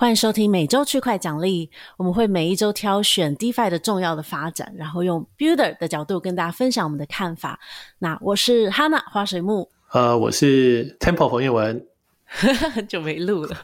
[0.00, 7.58] 欢迎收听每周区块奖励，我们会每一周挑选 DeFi 的重要的发展，然后用 Builder 的角度跟大家分享我们的看法。
[7.98, 11.84] 那我是 Hana 花水木，呃，我是 Temple 冯彦文，
[12.72, 13.56] 很久没录了。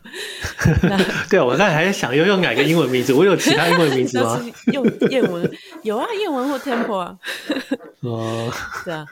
[1.30, 4.44] 对啊，我刚才还在想要用哪个英文名字，我有其他英文名字吗？
[4.74, 5.48] 用谚文
[5.84, 7.16] 有啊，谚文或 Temple 啊。
[8.00, 8.52] 哦，
[8.84, 9.06] 对啊，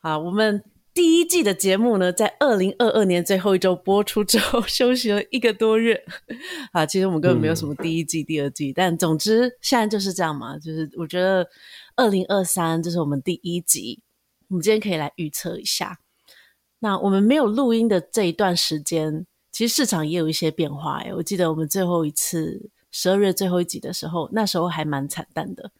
[0.00, 0.64] 好，我们。
[0.94, 6.04] 第一季的节目呢，在二零二二年最后一周播出之后，休息了一个多月。
[6.72, 10.58] 啊，其实我们根本没有什么第一季、嗯、第二季，但总之现在就是这样嘛。
[10.58, 11.48] 就是我觉得
[11.96, 14.02] 二零二三这是我们第一集，
[14.48, 15.98] 我们今天可以来预测一下。
[16.80, 20.98] 那我们没有录音的这一段时间，其实市场也有一些变化。
[20.98, 25.70] 哎，我记得我们最后一次十二月最后一集的时候，那时候还蛮惨淡的。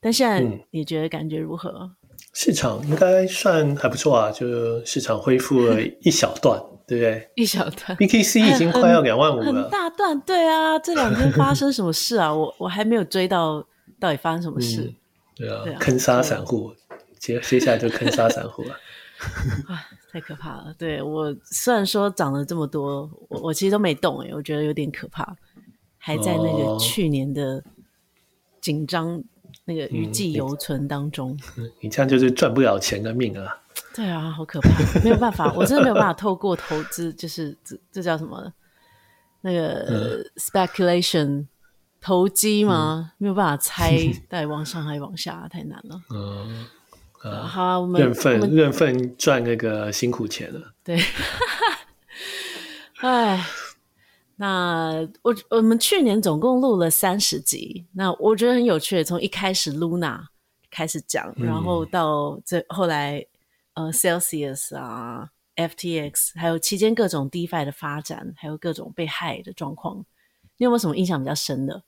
[0.00, 1.70] 但现在你觉得感觉如何？
[1.70, 1.96] 嗯
[2.40, 4.46] 市场应该算还不错啊，就
[4.84, 6.56] 市场恢复了一小段，
[6.86, 7.28] 对不对？
[7.34, 10.20] 一小段，BTC 已经快要两万五了，很大段。
[10.20, 12.30] 对啊，这两天发生什么事啊？
[12.32, 13.66] 我我还没有追到，
[13.98, 14.82] 到底发生什么事？
[14.82, 14.94] 嗯、
[15.34, 16.72] 对啊，对啊，坑杀散户，
[17.18, 18.70] 接接下来就坑杀散户了。
[19.66, 20.72] 啊，太可怕了！
[20.78, 25.36] 对，我虽然说涨了这么多，我我其实都没动哎，我觉得有点可怕，
[25.98, 27.64] 还在那个去年的
[28.60, 29.24] 紧张。
[29.68, 33.54] 那个余悸犹存当中，嗯你，你这样就是赚不了钱的命啊！
[33.94, 34.70] 对啊，好可怕，
[35.04, 38.50] 没有办法，我真的没有办法透过投资，就是这这叫什么？
[39.42, 41.44] 那个、嗯、speculation
[42.00, 43.12] 投机吗？
[43.12, 43.94] 嗯、没有办法猜
[44.26, 46.00] 到底往上还是往下，太难了。
[46.14, 46.66] 嗯，
[47.30, 50.72] 啊、好啊，我们认份认份赚那个辛苦钱了。
[50.82, 50.98] 对，
[53.02, 53.44] 哎。
[54.40, 59.02] 那我我们去年总共录了三十集，那我觉得很有趣。
[59.02, 60.20] 从一开始 Luna
[60.70, 63.26] 开始讲，嗯、然后到这后来
[63.74, 70.04] 呃 Celsius 啊 FTX，还有期间各种 DeFi 的发展，还有各种被害的状况，
[70.56, 71.82] 你有没有什么印象比较深的？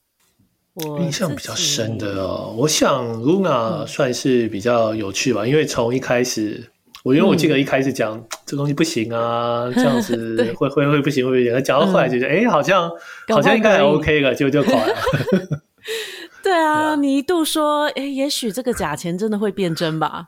[0.73, 6.70] 我印象比较深的哦，我想 Luna 算是比较有趣吧，嗯、因为从一开始。
[7.03, 12.89] 我因为我记得一开始讲、嗯、这东西不行啊， 这样子会会会不行会不行，讲到后来就觉得哎、好像
[13.29, 14.95] 好像应该还 OK 了，就就垮了。
[16.43, 20.27] 对啊，你一度说哎、欸，也许这个假钱真的会变真吧？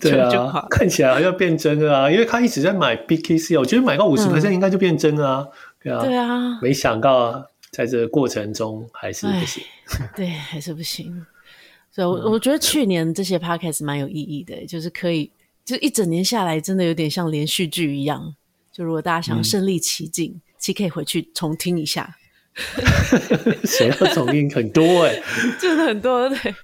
[0.00, 5.48] 对啊，看起来好像变真了啊，因为他一直在买 BKC，我觉得买到五十 percent 应该就变真了啊。
[5.82, 9.62] 对啊，对啊，没想到在这个过程中还是不行，
[10.16, 11.26] 对，还是不行。
[11.90, 15.30] 所以，我我觉得去年这些 podcast 蛮有意义的，就是可以。
[15.64, 18.34] 就一整年下来，真的有点像连续剧一样。
[18.70, 22.16] 就如果大家想身临其境，其实可以回去重听一下。
[23.64, 25.22] 谁要重听很多哎、欸，
[25.58, 26.54] 真的很多对。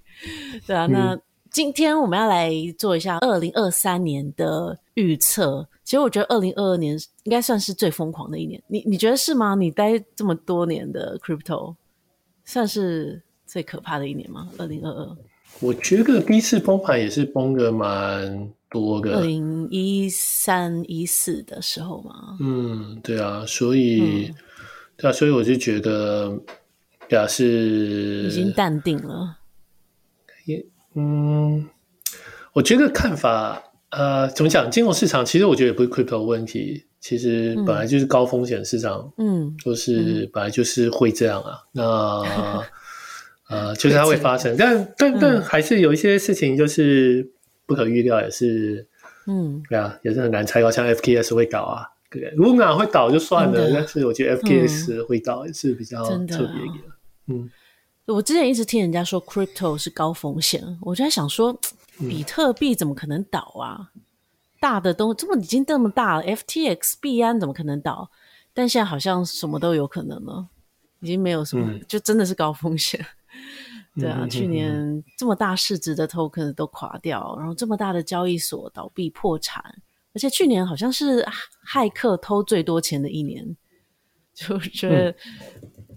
[0.66, 1.18] 对啊，那
[1.50, 5.66] 今天我们要来做一下二零二三年的预测。
[5.82, 8.62] 其实我觉得二零二二年应该算是最疯狂的一年。
[8.68, 9.54] 你你觉得是吗？
[9.54, 11.74] 你待这么多年的 crypto，
[12.44, 14.48] 算是最可怕的一年吗？
[14.58, 15.16] 二零二二，
[15.60, 18.50] 我觉得第一次崩盘也是崩的蛮。
[18.70, 24.34] 多个二零一三一四的时候嘛，嗯，对啊，所以，嗯、
[24.96, 26.32] 对啊，所以我就觉得
[27.08, 29.38] 表示已经淡定了。
[30.46, 30.64] 也，
[30.94, 31.68] 嗯，
[32.52, 33.60] 我觉得看法，
[33.90, 34.70] 呃，怎么讲？
[34.70, 41.58] 金融市场其实我觉得也不是 crypto 问题，其实本来就是高风险市场，嗯，就是本来就是会这样啊。
[41.74, 42.62] 嗯、那，
[43.50, 47.32] 呃，就是它会发生，但但但还是有一些事情就是。
[47.70, 48.84] 不可预料也是，
[49.28, 56.82] 嗯，对啊，也是很难猜到，像 FTX 会倒啊，对，Luna 会倒就算了，但是我觉得 FTX 会倒也是比较特别一点。
[57.28, 57.48] 嗯，
[58.06, 61.56] 我之前一直听人家说 Crypto 是高风险，我就在想说，
[62.00, 63.92] 比特币怎么可能倒啊？
[63.94, 64.00] 嗯、
[64.58, 68.10] 大的都这么已经这么大了，FTX 币安怎么可能倒？
[68.52, 70.48] 但现在好像什么都有可能了，
[70.98, 73.06] 已经没有什么，嗯、就真的是高风险。
[73.96, 79.62] 对啊，去年这么大市值的 token 都垮掉，然后这么大的交易所倒闭破产，
[80.14, 81.26] 而且去年好像是
[81.66, 83.44] 骇客偷最多钱的一年，
[84.32, 85.14] 就觉得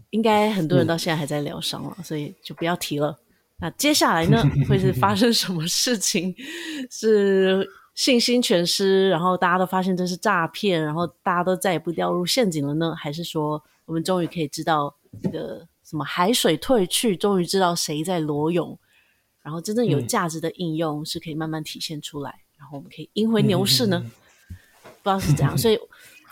[0.10, 3.16] 应该很多人到现在还在疗伤了，所以就不要提了。
[3.60, 6.36] 那接下来呢，会是 发生什么事情？
[6.90, 12.96] 是信心全失，然后大家都发现这是诈骗，然后大家都再也不掉入陷阱了呢？
[12.98, 15.68] 还是说我们终于可以知道这个？
[15.94, 18.76] 什么海水退去，终于知道谁在裸泳，
[19.44, 24.02] 然后真正有价值的应用是可以慢慢体现出来，嗯、然后我们可以赢回牛市呢？
[24.04, 24.12] 嗯、
[24.82, 25.78] 不知道是怎样，所以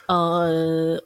[0.07, 0.99] 呃，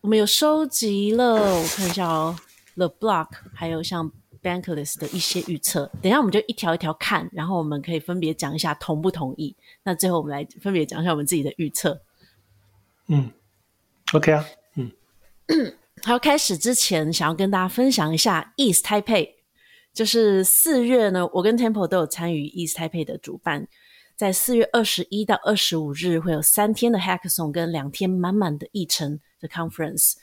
[0.00, 2.34] 我们有收集了，我看一下哦
[2.76, 4.10] ，The Block，还有像
[4.42, 9.54] Bankless 的一些预测，等一下我们就一条一条看，然后我们可以分别讲一下同不同意。
[9.82, 12.00] 那最后我们来分别讲一下我们自己的预测。
[13.08, 13.30] 嗯
[14.14, 14.46] ，OK 啊，
[14.76, 14.90] 嗯。
[16.04, 19.30] 好开始之前，想要跟大家分享一下 East Taipei，
[19.92, 23.68] 就是四月呢，我跟 Temple 都有参与 East Taipei 的主办，
[24.16, 30.14] 在四月二十一到二十五日会有三天的 Hackathon 跟两天满满的议程的 Conference。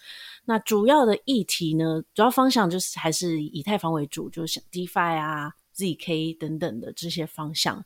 [0.45, 7.83] 那主要的议题呢，主要方向就是还是以太坊为主，就是 DeFi 啊、ZK 等等的这些方向。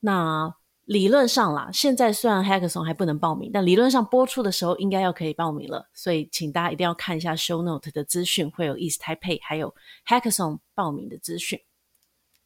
[0.00, 0.54] 那
[0.86, 5.88] 理论上啦，现在虽然 Hackathon 还不能报名，但理论上播出的时候应该要可以报名了。
[5.92, 9.74] 所以请大家一定要看一下 Show Note 的资讯，会有 East Taipei 还有
[10.06, 11.60] Hackathon 报名的资讯，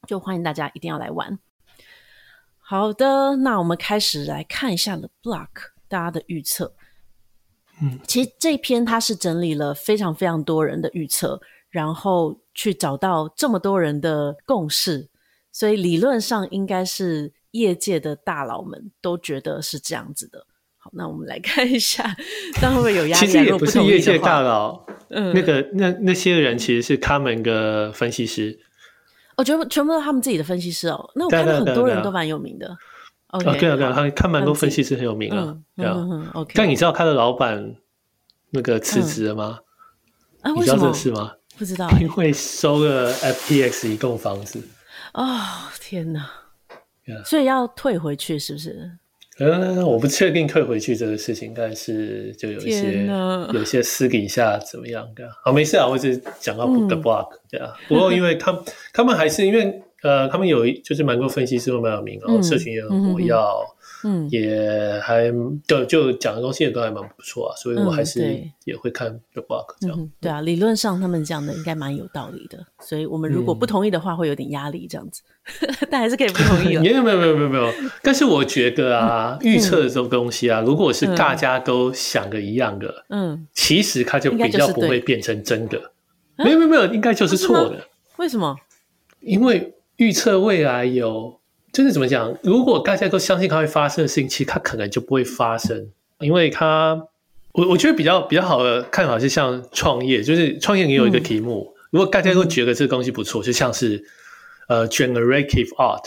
[0.07, 1.39] 就欢迎大家一定要来玩。
[2.59, 5.49] 好的，那我们开始来看一下 The Block
[5.87, 6.75] 大家的预测。
[7.83, 15.11] 嗯，其实这篇它是整理了非常非常多人的预测，然后去找到这么多人的共识，
[15.53, 20.47] 所以理论上应该是业界的大佬们都觉得是这样子的。
[20.79, 22.17] 好，那我们来 看一下，
[22.61, 23.27] 但会不会有压力？
[23.27, 28.59] 其实也不是业界大佬，嗯，那个那那些人其实是他们的分析师，
[29.37, 31.11] 我觉得全部都是他们自己的分析师哦。
[31.15, 32.77] 那我看到很多人都蛮有名的。
[33.29, 35.95] 哦对啊，对啊，他看蛮多分析师很有名啊，对啊。
[36.35, 37.77] OK，但你知道他的老板
[38.51, 39.61] 那个辞职了吗？
[40.43, 41.35] 嗯、啊，你知道这事吗？
[41.57, 44.61] 不知道、欸，因为收了 FTX 一栋房子。
[45.13, 45.39] 哦，
[45.79, 46.29] 天哪
[47.07, 47.25] ！Yeah.
[47.25, 48.91] 所以要退回去是不是？
[49.39, 53.07] 嗯，我不确定退回去这个事情，但是就有一些
[53.53, 55.29] 有一些私底下怎么样的。
[55.45, 57.73] 好，没事啊，我只是讲到 The Block，对啊。
[57.89, 58.63] 不过因为他们
[58.93, 59.83] 他们还是因为。
[60.03, 63.37] 呃，他们有就是蛮多分析师都蛮有名，然后社群也很活跃，嗯，
[64.31, 65.31] 也还
[65.67, 69.99] 就就讲的东西也都还蛮不错啊，所以我还是也会看 The Block 这样。
[69.99, 75.23] 嗯、对啊，理论上他们讲的应该蛮有道理的，所以我们如果不同意的话，会有点压力这样子，
[75.63, 76.77] 嗯、 但还是可以不同意。
[76.83, 85.93] 没有没有没有没有没有，但是我觉得啊，预测的这种东西啊，如果是大家都想的一样的，嗯，其实它就比较不会变成真的。
[86.37, 87.87] 没有没有没有，应该就是错的。
[88.17, 88.57] 为什么？
[89.21, 89.75] 因为。
[89.97, 91.40] 预测未来有，
[91.73, 92.37] 就是怎么讲？
[92.43, 95.89] 如果大家都相信它会发生的事情，其实它可能就不会发生，
[96.19, 97.01] 因为它，
[97.53, 104.05] 我我觉得比较比较好的看法是像创业，就是创业你有一个题目，嗯、如果大家都觉得这个东西不错，就像是
[104.69, 106.05] 呃 generative art，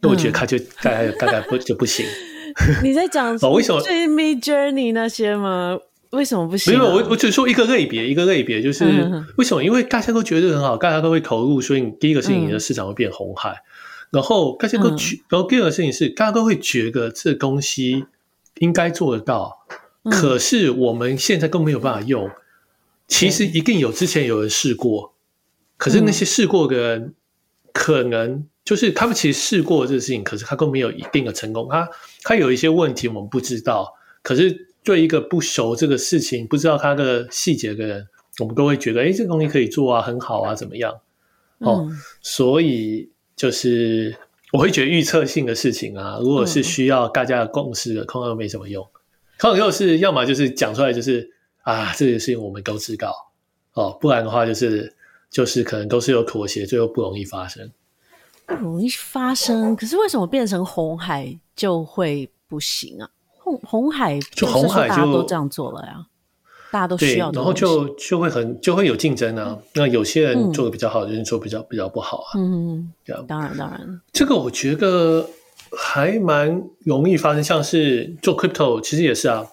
[0.00, 2.04] 那我觉得它就大概、嗯、大概不就不行。
[2.82, 3.52] 你在讲什么？
[3.52, 5.78] 为什么 Midjourney 那些吗？
[6.10, 6.78] 为什么不行、啊？
[6.78, 8.84] 没有，我我只说一个类别，一个类别就是
[9.36, 9.62] 为什么？
[9.62, 13.50] 因为大家都觉得很好，大家都会投入，所以你第一个事情，你的市场会变红海。
[13.50, 13.62] 嗯、
[14.10, 18.04] 然后大家都觉，嗯、然后第二个事情是，大家都会觉得这东西
[18.58, 19.66] 应该做得到，
[20.04, 22.30] 嗯、可是我们现在都没有办法用。
[23.06, 25.14] 其实一定有之前有人试过，嗯、
[25.76, 27.14] 可是那些试过的人，
[27.72, 31.68] 可能就是他们其实试过这个事情，可是他都没有一定的成功。
[31.70, 31.88] 他
[32.22, 34.66] 他有一些问题，我们不知道，可是。
[34.84, 38.08] 对一个不熟这个事情，不知道它的细节的人，
[38.38, 40.90] 我们都会觉得，哎，这个东西可以做啊，很好啊，怎么样？
[41.58, 44.14] 哦，嗯、所以就是
[44.52, 48.84] 我会觉得预测性的事情啊，如果是需要大家的共识的，通常没什么用。
[49.38, 51.30] 通常又是要么就是讲出来，就是
[51.62, 53.14] 啊，这个事情我们都知道，
[53.74, 54.92] 哦，不然的话就是
[55.30, 57.70] 就是可能都是有妥协，最后不容易发生。
[58.46, 63.08] 不容易发生，可是为什么变成红海就会不行啊？
[63.38, 66.04] 红红海就红海就大家都这样做了呀，
[66.70, 69.58] 大家都需要，然后就就会很就会有竞争啊。
[69.74, 72.36] 那有些人做的比较好，有人做比较比较不好啊。
[72.36, 75.26] 嗯，这样当然当然，这个我觉得
[75.72, 77.42] 还蛮容易发生。
[77.42, 79.46] 像是做 crypto，其实也是啊。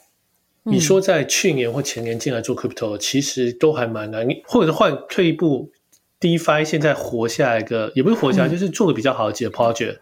[0.64, 4.28] 你说在去年或前年进来做 crypto，其实都还蛮难。
[4.46, 5.72] 或者换退一步
[6.20, 10.00] ，DeFi 现在活下来的也不是活下来，就是做的比较好的几个 project，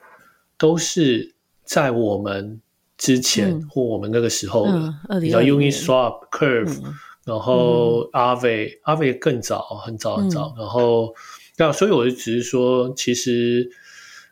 [0.57, 2.59] 都是在我们。
[3.03, 4.65] 之前或我们那个时候，
[5.19, 6.81] 比较 Uniswap、Curve，
[7.25, 10.55] 然后 Aave，Aave 更早，很早很早。
[10.57, 11.13] 然后，
[11.57, 13.69] 那所以我就只是说，其实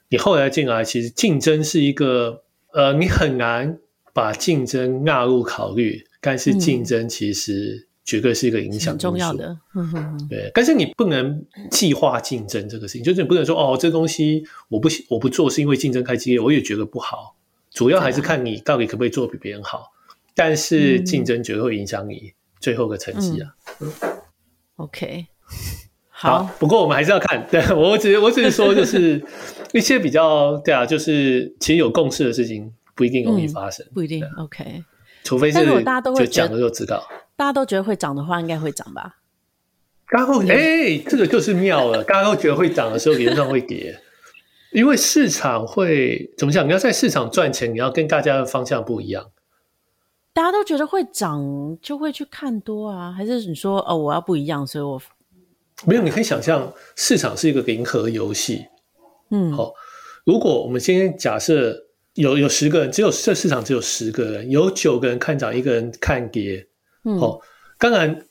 [0.08, 3.78] 你后来进来，其实竞争是一个，呃，你很难
[4.14, 9.58] 把竞争纳入考虑，但是竞争其实绝对是一个影响重要的。
[10.30, 17.36] 对，但是你不能计划竞争这个事情，就是你不能说哦，这东西我不我不做是因为竞争太激烈，我也觉得不好。
[17.72, 19.86] 主要还是看你到底可不可以做比别人好，啊、
[20.36, 23.56] 但是竞争绝对会影响你最后的成绩啊。
[23.80, 24.10] 嗯嗯、
[24.76, 25.26] OK，
[26.10, 27.46] 好，好，不过我们还是要看。
[27.50, 29.24] 对，我只我只是说，就是
[29.74, 34.24] 一些比较对啊，就是其实有共识的事情不一定容易发生，嗯、不一定。
[34.38, 34.84] OK，
[35.24, 39.18] 除非是大家都会讲了就知道，大家都觉得会涨的话，应该会涨吧？
[40.08, 43.98] 然后哎，这个就是妙了，大家都觉得会涨的时候，理论上会跌。
[44.72, 46.68] 因为市场会怎么讲？
[46.68, 49.32] 你要在市场赚钱，你要跟大家的方向不一样。
[50.34, 53.12] 大家都觉得会涨，就会去看多啊？
[53.12, 55.02] 还是你说哦，我要不一样，所以我
[55.86, 56.02] 没有？
[56.02, 58.66] 你可以想象市场是一个零和游戏。
[59.30, 59.74] 嗯，好，
[60.24, 61.76] 如果我们今天假设
[62.14, 66.66] 有有十个人，只有这市场只有十个人，有九个人看涨，一个人看跌。
[67.04, 67.42] 嗯，好，
[67.78, 68.26] 当然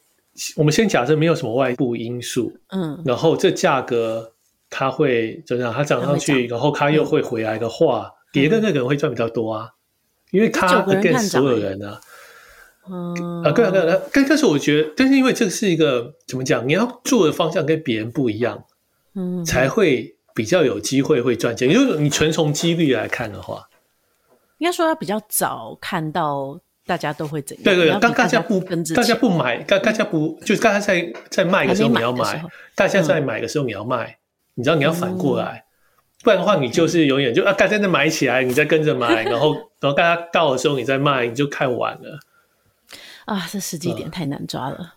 [0.56, 2.50] 我们先假设没有什么外部因素。
[2.68, 4.32] 嗯，然后这价格
[4.70, 5.74] 它会怎样？
[5.74, 9.70] 他涨上去，然后他又会回来的话，跌的那个人会赚比较多啊。
[10.30, 12.00] 因为他跟所有人啊，
[12.88, 16.66] 嗯啊，对啊，对啊，但但是我觉得，但是因为这个是一个怎么讲？
[16.68, 18.62] 你要做的方向跟别人不一样，
[19.16, 21.68] 嗯，才会比较有机会会赚钱。
[21.68, 23.68] 因为你纯从几率来看的话，
[24.58, 27.64] 应该说他比较早看到大家都会怎样。
[27.64, 28.60] 对对，大大家不
[28.94, 32.44] 大家不买，大大家不就是大家在在卖的时候你要买，
[32.76, 34.16] 大家在买的时候你要卖，
[34.60, 35.64] 你知道你要反过来。
[36.22, 42.20] 不然的话，你就是永远就啊，大家在买起来，你再跟着买， 然后然后大家到的时候你再卖，你就看完了。
[43.24, 44.96] 啊，这时机点太难抓了。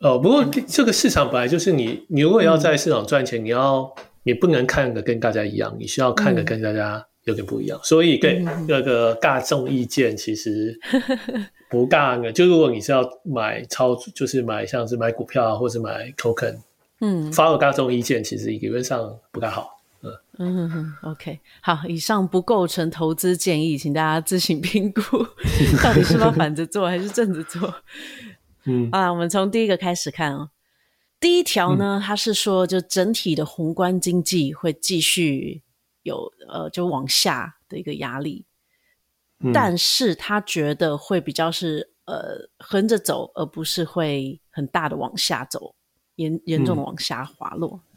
[0.00, 3.90] 哦，不过这个市场本来就是你，你如果要在市场赚钱，你要
[4.24, 7.80] 你不能看的跟大家一样，你需要看的跟大家有点不一样。
[7.82, 10.78] 所以对那个大众意见其实
[11.70, 12.30] 不大的。
[12.30, 16.58] 就如果你是要买超，就是买像是买股票啊，或者买 token，
[17.02, 19.82] 嗯，发了大众意见，其实理论上不太好。
[20.02, 20.56] 嗯。
[20.56, 25.02] 哼哼，OK，好，以上不构成投资建议，请大家自行评估，
[25.82, 27.74] 到底是要反着做还是正着做。
[28.64, 30.50] 嗯，啊，我们从第一个开始看哦。
[31.18, 35.62] 第一条呢，嗯、它是说，就整体的宏观经济会继续
[36.02, 38.46] 有呃，就往下的一个压力，
[39.40, 45.74] 嗯、但是他觉得会比较是呃横着走，而不是会很大的往下走，
[46.16, 47.80] 严严重的往下滑落。
[47.82, 47.88] 嗯、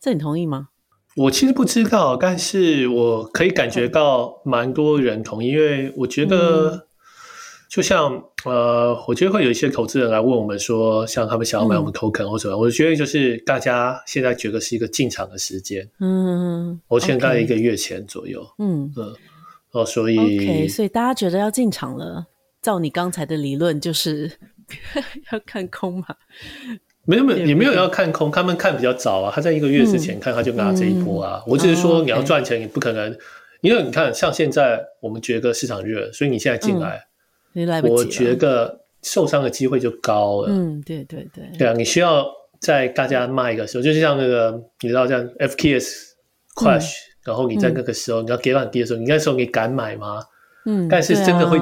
[0.00, 0.68] 这你同意吗？
[1.16, 6.88] 我其实不知道，但是我可以感觉到蛮多人同意，因为我觉得，
[7.70, 15.88] 就像呃，我觉得会有一些投资人来问我们说，像他们想要买我们 token 或什么，嗯、我觉得就是大家现在觉得是一个进场的时间。
[16.00, 18.46] 嗯，我现在一个月前左右。
[18.58, 19.14] 嗯嗯，
[19.70, 22.26] 哦，所以，OK，所以大家觉得要进场了，
[22.60, 24.30] 照你刚才的理论，就是
[25.32, 26.06] 要看空嘛。
[27.06, 29.32] 没有没有也没有要看空，他们看比较早啊。
[29.34, 31.42] 他在一个月之前看，他就拿这一波啊。
[31.46, 33.16] 我只是说你要赚钱，你不可能，
[33.60, 37.06] 因为你看，像现在我们觉得市场热，所以你现在进来，
[37.84, 40.48] 我觉得受伤的机会就高了。
[40.50, 42.26] 嗯，对对对，对啊，你需要
[42.58, 45.88] 在大家卖的时候，就是像那个你知道这样 FKS
[46.56, 46.94] crash，
[47.24, 50.20] 然后你在那个时候你要跌很低的时候，你那时候你敢买吗？
[50.64, 51.56] 嗯，但是真的会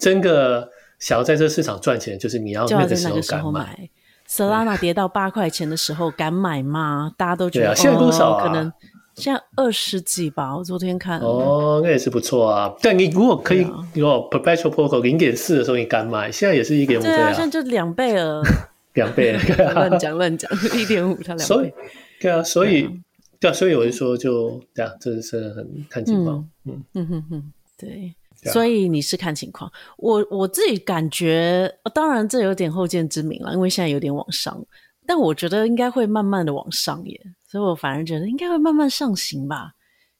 [0.00, 3.88] 真的想要在这个市场赚钱，就是你要那个时候敢买。
[4.34, 7.12] Solana 跌到八块钱的时候，敢买吗？
[7.16, 8.42] 大家都觉得，啊、现在多少啊？
[8.42, 8.72] 可能
[9.14, 10.56] 现在二十几吧。
[10.56, 12.74] 我昨天看哦，那也是不错啊。
[12.82, 13.64] 但你如果可以，
[13.94, 17.32] 如果 Perpetual Protocol 零点四的时候你敢买，现在也是一点五倍啊。
[17.32, 18.42] 现在就两倍了，
[18.94, 19.38] 两倍。
[19.74, 21.44] 乱讲乱讲，一点五它两倍。
[21.44, 21.72] 所以，
[22.20, 22.90] 对啊，所以，
[23.38, 26.44] 对啊，所以我就说，就对啊，这是很看情况。
[26.64, 28.14] 嗯嗯哼哼，对。
[28.52, 34.64] 所以你是看情况，我我自己感觉，当然这有点后见之明了，因为现在有点往上，
[35.06, 39.72] 但我觉得应该会慢慢的往上耶，所以我反而觉得应该会慢慢上行吧，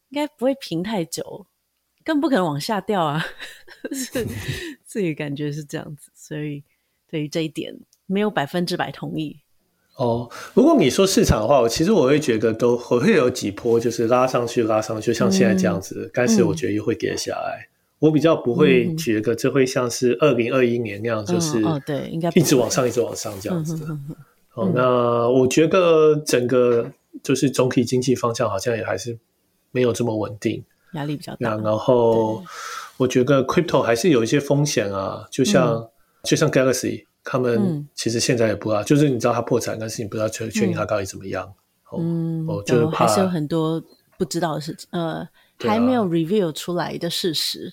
[0.09, 1.47] 应该不会平太久，
[2.05, 3.25] 更不可能往下掉啊，
[3.93, 4.27] 是
[4.85, 6.63] 自己感觉是这样子，所以
[7.11, 7.75] 对于这一点
[8.07, 9.41] 没有百分之百同意。
[9.97, 17.69] 哦，如果你说市场的话，我其实我会觉得都我会有几波就是拉上去拉上去，就像现在这样子，嗯、但是我觉得又会跌下来。
[18.01, 23.87] 我比较不会觉得这会像是二零二一年那样，就是哦，对，应该一直往上，一直往上这样子。
[24.55, 26.91] 哦，那我觉得整个
[27.23, 29.19] 就是总体经济方向好像也还是
[29.71, 31.57] 没有这么稳定，压力比较大。
[31.57, 32.43] 然后
[32.99, 35.89] 我觉得 crypto 还是有一些风险啊，就像
[36.23, 41.53] 就像 Galaxy，他们其实现在也不知道，就是你知道它破产，但是你不知道确确定它到底怎么样。
[41.97, 43.83] 嗯，哦，就还是有很多
[44.19, 45.27] 不知道的事情，呃，
[45.59, 47.73] 还没有 reveal 出来的事实。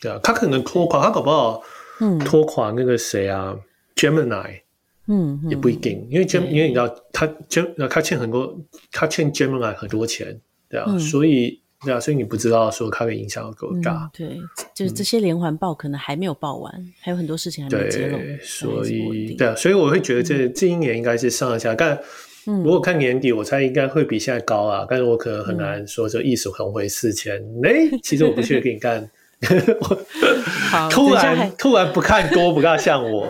[0.00, 1.62] 对啊，他可能拖垮，他搞不好，
[2.00, 3.54] 嗯，拖垮那个谁啊
[3.94, 4.60] ，Gemini，
[5.06, 8.58] 嗯，也不一定，因为 Gem，因为你知道他 Gem，他欠很多，
[8.90, 14.38] 他欠 Gemini 很多钱，对啊，所以对啊，所以你不知道说他的影响有多大，对，
[14.74, 21.98] 就是这些连环报可能还没有报完，还有很多事情还没揭露，所以对啊，所以我会觉得这这一年应该是上下，但
[22.46, 29.06] 如果看年底，我猜应该会比现在高啊，但是我可能很难说就一时红回四千，哎，其实我不确定干。
[30.70, 33.26] 好，突然突然不看多，不大像我。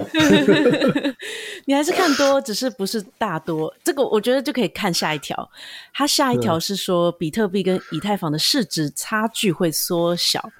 [1.66, 3.72] 你还是看多，只是不是大多。
[3.84, 5.50] 这个我觉得就可以看下一条。
[5.94, 10.50] 它下一条是说，比特币跟以太坊的市值差距会缩小，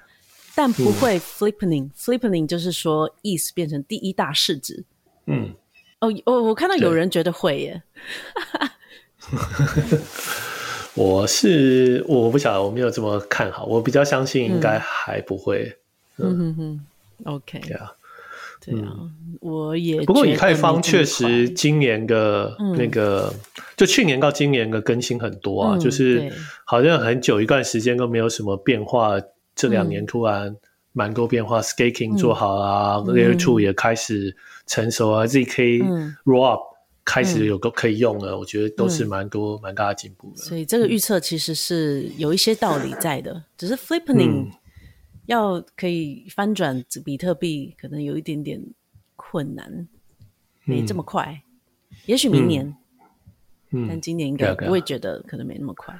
[0.55, 1.91] 但不会 flippening、嗯。
[1.97, 4.85] flippening 就是说 ETH 变成第一大市值。
[5.27, 5.53] 嗯，
[5.99, 7.83] 哦，我我看到有人觉得会耶。
[10.93, 13.65] 我是我不晓得，我没有这么看好。
[13.65, 15.73] 我比较相信应该还不会。
[16.17, 16.85] 嗯哼哼
[17.23, 17.91] ，OK，对啊，
[18.63, 18.93] 对啊，
[19.39, 20.01] 我也。
[20.01, 23.33] 不过以太坊确实今年的那个，
[23.77, 26.31] 就去年到今年的更新很多啊，就是
[26.65, 29.13] 好像很久一段时间都没有什么变化，
[29.55, 30.53] 这两年突然
[30.91, 34.35] 蛮多变化，Staking 做好啊，Layer Two 也开始
[34.67, 35.83] 成熟啊，ZK
[36.25, 36.70] Rollup。
[37.03, 40.37] 开始有个可以用了，嗯、我觉得都是蛮多蛮、嗯、大的进步的。
[40.37, 44.51] 所以这个预测其实是有一些道理在的，嗯、只是 flippening
[45.25, 48.61] 要可以翻转比特币，可能有一点点
[49.15, 49.87] 困难，嗯、
[50.65, 51.41] 没这么快。
[52.05, 52.75] 也许明年，
[53.71, 55.99] 嗯，但今年应该不会觉得可能没那么快。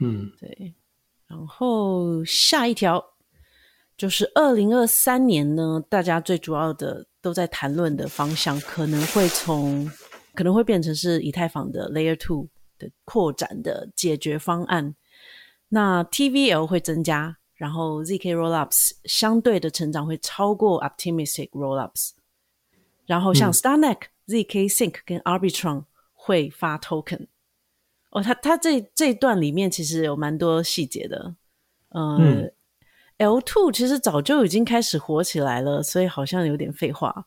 [0.00, 0.74] 嗯，对。
[1.28, 3.04] 然后下一条
[3.96, 9.88] 就是二零二三年呢，大家最主要的都在谈论的方向可能会从。
[10.38, 12.46] 可能会变成是以太坊的 Layer Two
[12.78, 14.94] 的扩展的解决方案。
[15.68, 22.12] 那 TVL 会增加，然后 ZK Rollups 相对的成长会超过 Optimistic Rollups。
[23.04, 25.82] 然后像 Starknet、嗯、ZK Sync 跟 Arbitron
[26.14, 27.26] 会发 Token。
[28.10, 31.34] 哦，它它这这一段里面其实有蛮多细节的。
[31.88, 32.52] 呃、嗯
[33.18, 37.26] ，L2 其实早就已经开始火起来了，所以好像有点废话。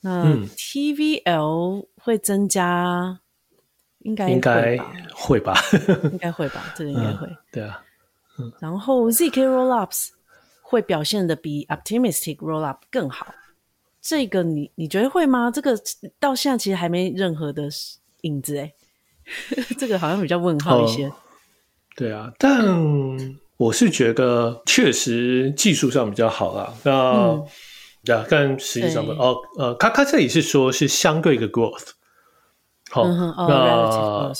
[0.00, 0.24] 那
[0.56, 3.18] TVL 会增加，
[3.98, 4.78] 应该应该
[5.12, 5.54] 会吧？
[6.12, 6.72] 应该会吧？
[6.76, 7.26] 这个应该会。
[7.26, 7.82] 嗯、对啊。
[8.38, 10.10] 嗯、然后 ZK Rollups
[10.62, 13.26] 会表现的比 Optimistic Rollup 更好。
[14.00, 15.50] 这个你你觉得会吗？
[15.50, 15.76] 这个
[16.20, 17.68] 到现在其实还没任何的
[18.20, 18.72] 影子哎。
[19.76, 21.06] 这个好像比较问号一些。
[21.08, 21.12] 哦、
[21.96, 22.64] 对啊，但
[23.56, 26.72] 我是觉得确实技术上比较好啦。
[26.84, 26.92] 那。
[26.92, 27.46] 嗯
[28.30, 31.88] 但实际上的哦，呃，他他这里是说是相对的 growth，
[32.90, 34.32] 好，那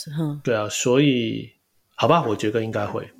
[0.43, 1.51] 对啊，所以
[1.95, 3.11] 好吧，我觉得应该会，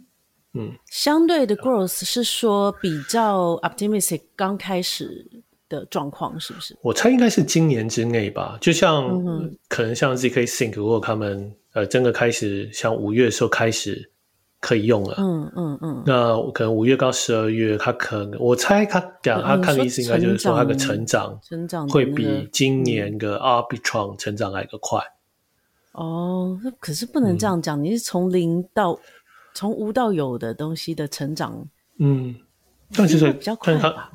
[0.55, 5.27] 嗯，相对的 growth 是说比较 optimistic 刚开始
[5.69, 6.77] 的状况是不是？
[6.83, 9.19] 我猜应该是今年之内吧，就像
[9.69, 14.11] 可能像 zksink 如果他们呃真的开始像五月的时候开始。
[14.61, 16.03] 可以用了，嗯嗯嗯。
[16.05, 25.01] 那可能五月到十二月，他可能我猜他讲他看的意思应该就是说他的成长，成长会比今年的 Arbitron 成长来得快。
[25.93, 28.99] 哦，那可是不能这样讲，嗯、你是从零到
[29.55, 31.67] 从无到有的东西的成长，
[31.99, 32.35] 嗯，
[32.95, 34.11] 但是比较快吧。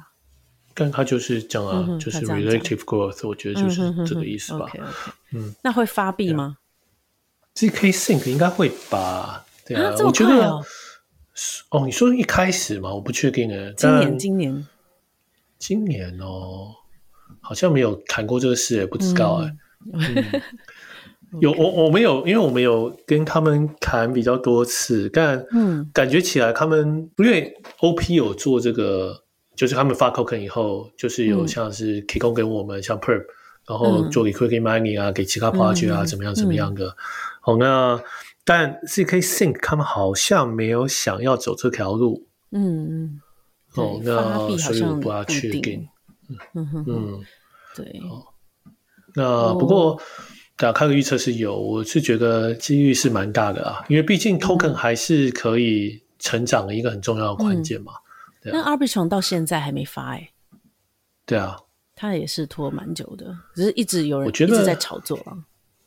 [0.75, 4.71] 但他就是讲啊，嗯、就是 relative growth，我觉得就是这个意思吧。
[5.31, 6.57] 嗯，那会发币吗
[7.55, 9.45] ？ZK Sync 应该会吧。
[9.65, 10.59] 对啊，我觉得
[11.69, 13.73] 哦，你说一开始嘛，我不确定诶。
[13.75, 14.67] 今年，今年，
[15.57, 16.75] 今年哦，
[17.41, 19.51] 好像没有谈过这个事，也不知道诶。
[21.41, 25.43] 有我我没有，因为我们有跟他们谈比较多次，但
[25.91, 29.23] 感觉起来他们因为 OP 有做这个，
[29.55, 33.23] 就是他们发 token 以后，就是有像是提供给我们像 Perp，
[33.65, 36.95] 然后做给 quickly mining 啊，给其他 project 啊，怎么样怎么样的。
[37.41, 37.99] 好，那。
[38.45, 43.21] 但 ZK Sync 他们好像没有想要走这条路，嗯嗯，
[43.75, 45.87] 哦，那所以我不要确定，
[46.53, 47.21] 嗯哼嗯，
[47.75, 48.01] 对，
[49.15, 50.01] 那不过
[50.57, 57.93] 打开的预测是有，我是觉得机遇是蛮大的啊，因为毕竟 Token 还是可以成长的一个很重要的关键嘛。
[58.43, 60.31] 那 Arbitrum 到现在还没发哎，
[61.25, 61.57] 对啊，
[61.95, 65.31] 他也是拖蛮久的，只是一直有人一直在炒作啊。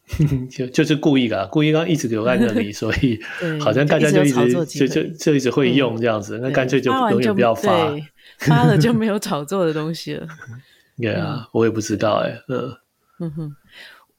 [0.49, 3.19] 就就是故意的，故意刚一直留在那里， 所以
[3.61, 7.93] 好像大家就一直就就就一直会用这样子，那干脆就永远不要发，
[8.39, 10.27] 发了就没有炒作的东西了。
[10.97, 12.73] 对啊，我也不知道哎，嗯
[13.19, 13.57] 嗯哼，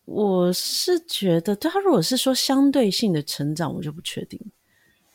[0.06, 4.40] 我是觉得他如果是说相对性的成长，我就不确定。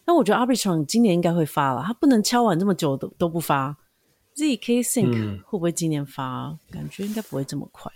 [0.05, 3.77] 那我觉得 Arbitron 今年应该会发了，他不能敲完这么久都都不发。
[4.35, 6.59] ZK Sync 会不会今年发？
[6.73, 7.93] 感觉应该不会这么快。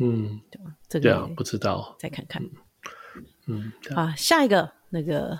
[0.00, 0.74] 嗯，对吧？
[0.88, 2.42] 这个不知道，再看看。
[3.46, 5.38] 嗯，啊，下一个那个，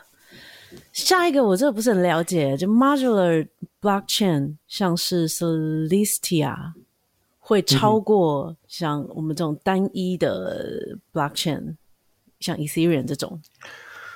[0.92, 3.48] 下一个我这个不是很了解，就 Modular
[3.80, 6.72] Blockchain，像是 Celestia
[7.38, 11.76] 会超过像我们这种单一的 Blockchain，
[12.38, 13.40] 像 Ethereum 这种，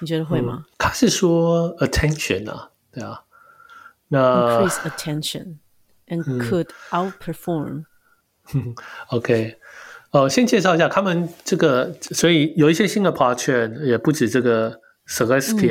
[0.00, 0.66] 你觉得会吗？
[0.76, 3.24] 他是说 Attention 啊，对啊，
[4.08, 5.56] 那 Increase Attention
[6.08, 7.84] and could outperform。
[9.08, 9.58] OK。
[10.14, 14.80] 哦，先介绍一下他们这个，所以有一些新的 blockchain 也不止这个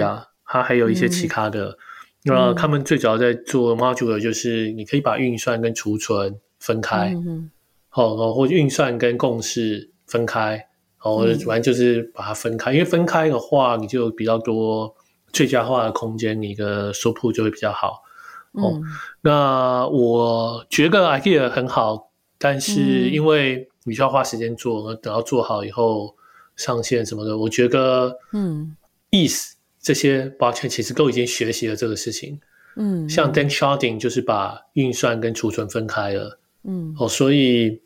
[0.01, 1.77] 啊，它还有一些其他的，
[2.25, 7.49] 那他们最主要在做 modular，就是你可以把运算跟储存分开，嗯
[7.87, 10.65] 好，或者运算跟共识分开，然
[10.99, 14.93] 后反正就是把它分开，因为分开的话，你就比较多
[15.31, 18.03] 最佳化的空间，你的 throughput 就会比较好。
[18.51, 18.81] 哦，
[19.21, 26.15] 那我觉得 idea 很好，但是因为你需要花时间做，等到做好以后
[26.55, 28.75] 上线什么的，我觉得，嗯，
[29.09, 29.55] 意思。
[29.85, 32.39] 这些 blockchain 其实都已经学习了这个事情，
[32.77, 37.81] 嗯，像 Danksharding 就是把运算跟储存分开了，嗯，哦，所以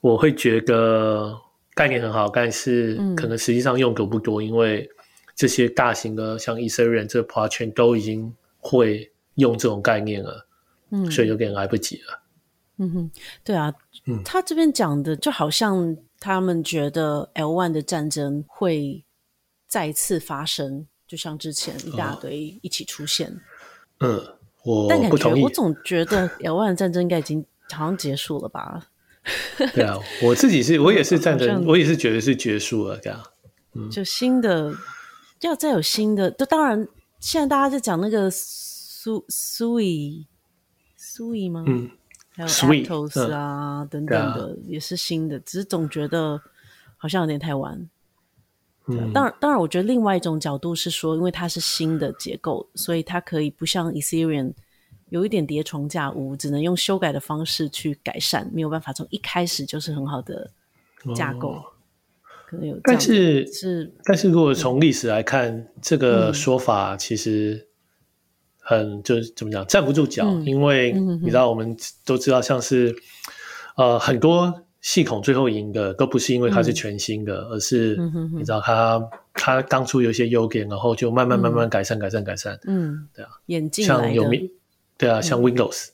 [0.00, 1.36] 我会觉得
[1.74, 4.88] 概念很好，但是可能实际上用途不多，嗯、因为
[5.34, 10.46] 这些大型的像 Ethereum 这 blockchain 都已经会用这种概念了，
[10.90, 12.22] 嗯，所以有点来不及了。
[12.78, 13.10] 嗯哼，
[13.42, 13.74] 对啊，
[14.06, 19.04] 嗯，他这边讲的就好像他们觉得 L one 的战争会
[19.66, 20.86] 再次发生。
[21.06, 23.28] 就像之前一大堆一起出现，
[23.98, 24.86] 哦、嗯，我。
[24.88, 28.86] 但感觉我总觉得 L one 战争应该已经好像结束了吧？
[29.74, 33.20] 对啊，我自己是 我也是战争，我也是觉得是结束了这样。
[33.74, 34.72] 嗯，就新的
[35.40, 36.86] 要再有新的，都当然
[37.18, 40.28] 现在大家在讲那个苏苏伊
[40.96, 41.64] 苏伊吗？
[41.66, 41.90] 嗯，
[42.40, 46.40] 还有 Aptos 啊、嗯、等等的也是新的，只是总觉得
[46.96, 47.88] 好像有点太晚。
[49.14, 54.52] 当然，当然，我觉得另外一种角度是说，因为它是新的结构，所以它可以不像 Ethereum
[55.10, 60.50] 有一点叠床架屋，只能用修改的方式去改善，没有办法从一开始就是很好的
[61.14, 61.50] 架构。
[61.50, 61.62] 哦、
[62.48, 67.68] 可能有，但是是，但是如果从历史来看，嗯、这个说法其实
[68.70, 72.90] 很就是怎么讲，站不住脚，嗯、因为你知道，我们都知道，像是、
[73.76, 74.62] 嗯、呃很多。
[74.82, 77.94] 系统最后赢的都不是因为它是全新的，嗯、而是
[78.32, 78.98] 你知道它
[79.34, 82.58] 它当初有一些优点，然后就慢慢慢慢改善、嗯、改善改善。
[82.64, 83.30] 嗯，对啊，
[83.74, 84.50] 像有名，
[84.96, 85.92] 对啊，像 Windows，、嗯、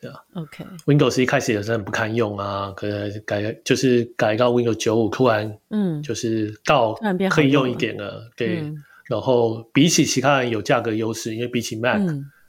[0.00, 6.94] 对啊，OK，Windows 一开始也是很不堪用啊，可能改就是改到 Windows 九五，突然嗯，就是到
[7.28, 12.00] 可以用一点了，了对，嗯、然后比起其他人有价格优势，因为比起 Mac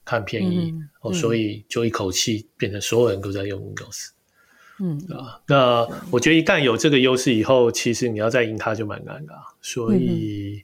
[0.06, 4.10] 看便宜，嗯嗯、所以就一口气变成所有人都在用 Windows。
[4.78, 9.34] 嗯啊，那我觉得一旦有这个优势以后，其实你要再赢它就蛮难的。
[9.62, 10.63] 所以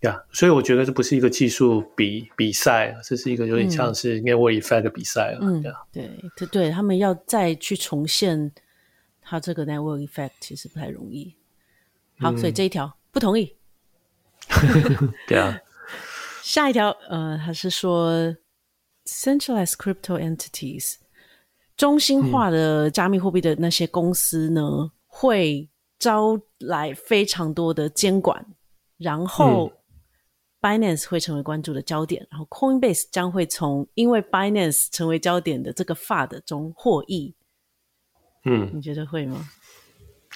[0.00, 5.38] 呀、所以我觉得这不是一个技术比比赛，这是一个有点像是 network effect 的比赛了。
[5.42, 8.50] 嗯，对，对，对，他们要再去重现
[9.20, 11.34] 它这个 network effect，其实不太容易。
[12.18, 13.54] 好，嗯、所以这一条不同意。
[15.28, 15.58] 对啊。
[16.42, 18.12] 下一条，呃，还是说
[19.06, 20.96] centralized crypto entities。
[21.76, 28.44] 中心化的加密货币的那些公司呢，嗯、会招来非常多的监管，
[28.98, 29.72] 然后
[30.60, 37.34] Binance 会成为关注的焦点，嗯、然后 Coinbase 将会从因为 Binance 成为焦点的这个 FUD 中获益。
[38.44, 39.48] 嗯，你觉得会吗？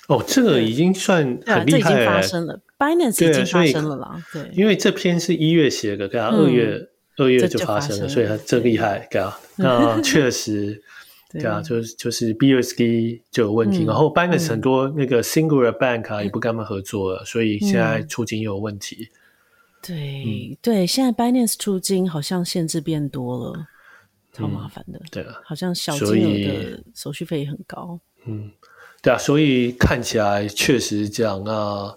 [0.08, 4.24] 哦，这个已经算很厉害了，这已经发生了，Binance 已经发生了啦。
[4.32, 10.82] 对，因为这篇是一月写的，对啊，二月二、嗯、月就发生了，所以它这厉害，对啊，那确实。
[11.28, 19.08] 对啊，就是就是 BUSD 就有问题，嗯、然后 Binance 很多那个 Singular Bank 啊，也不跟他们合作了，嗯、所以现在出金又有问题。
[19.82, 23.66] 对、嗯、对，现在 Binance 出金好像限制变多了，
[24.32, 24.98] 超麻烦的。
[24.98, 27.98] 嗯、对啊，好像小金额的手续费也很高。
[28.24, 28.50] 嗯，
[29.02, 31.42] 对啊，所以看起来确实是这样。
[31.44, 31.92] 那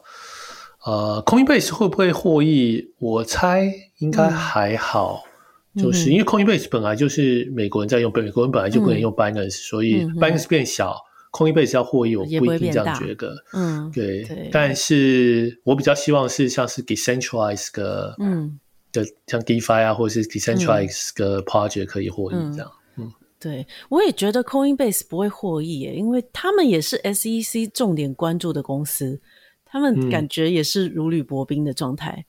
[0.90, 2.94] 呃，Coinbase 会不会获益？
[2.98, 5.24] 我猜应该还好。
[5.26, 5.30] 嗯
[5.78, 10.98] 就是因为 Coinbase 本来就是美国人在用，美国人本来就不能用 Binance，所以 Binance 变小
[11.32, 13.36] ，Coinbase 要获益，我不一定这样觉得。
[13.54, 14.50] 嗯，对。
[14.52, 18.60] 但是我比较希望是像是 decentralized 的，嗯，
[18.92, 22.72] 的像 DeFi 啊，或者是 decentralized 的 project 可以获益这样。
[22.98, 29.22] 嗯，对，我也觉得 Coinbase 不会获益耶，因为他们也是 SEC 重点关注的公司，
[29.70, 32.26] 他们感觉也是如履薄冰的状态。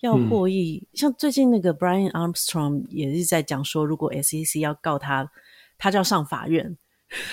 [0.00, 5.30] 要获益，嗯、像最近那个 Brian Armstrong 也是在讲说，如果 SEC 要告他，
[5.78, 6.76] 他就要上法院。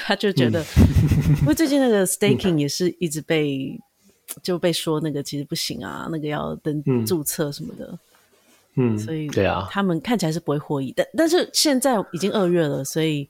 [0.04, 8.00] 他就觉得，嗯、因为最近那个 staking 也是一直被、嗯、就被说那个其实不行啊，那个要登注册什么的。
[8.76, 13.28] 嗯，所以对啊，他们看起来是不会获益，但但是现在已经二月了，所以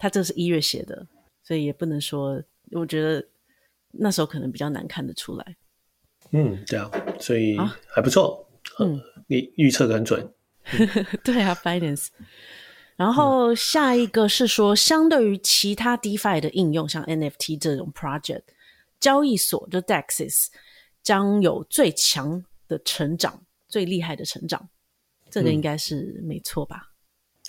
[0.00, 1.06] 他这是一月写的，
[1.44, 3.24] 所以也不能说，我觉得
[3.92, 5.56] 那时候可能比较难看得出来。
[6.32, 7.56] 嗯，对啊，所以
[7.94, 8.48] 还不错。
[8.78, 10.20] 嗯，你预测的很准。
[10.72, 12.08] 嗯、 对啊，Finance。
[12.96, 18.42] 然后下一个是说，相对于其他 DeFi 的应用，像 NFT 这种 project，
[19.00, 20.48] 交易所就 DEXs
[21.02, 24.68] 将有最强的成长、最厉害的成长。
[25.30, 26.90] 这个应该是没错吧？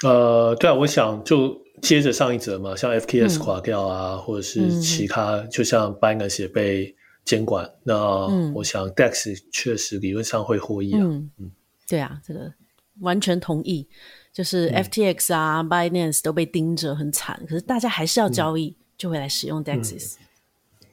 [0.04, 11.00] 呃，对啊，我想就接着上一则嘛，像 FTS 垮掉啊，嗯、或者是其他，嗯、就像 Binance 也被监管，嗯、那我想 DEX 确实理论上会获益啊。
[11.02, 11.52] 嗯，嗯。
[11.88, 12.54] 对啊，这个
[13.00, 13.88] 完全同意。
[14.34, 20.16] 就是 FTX 啊、嗯、Binance 都被盯着很惨，可是大家还是要交易，嗯、就会来使用 DEX。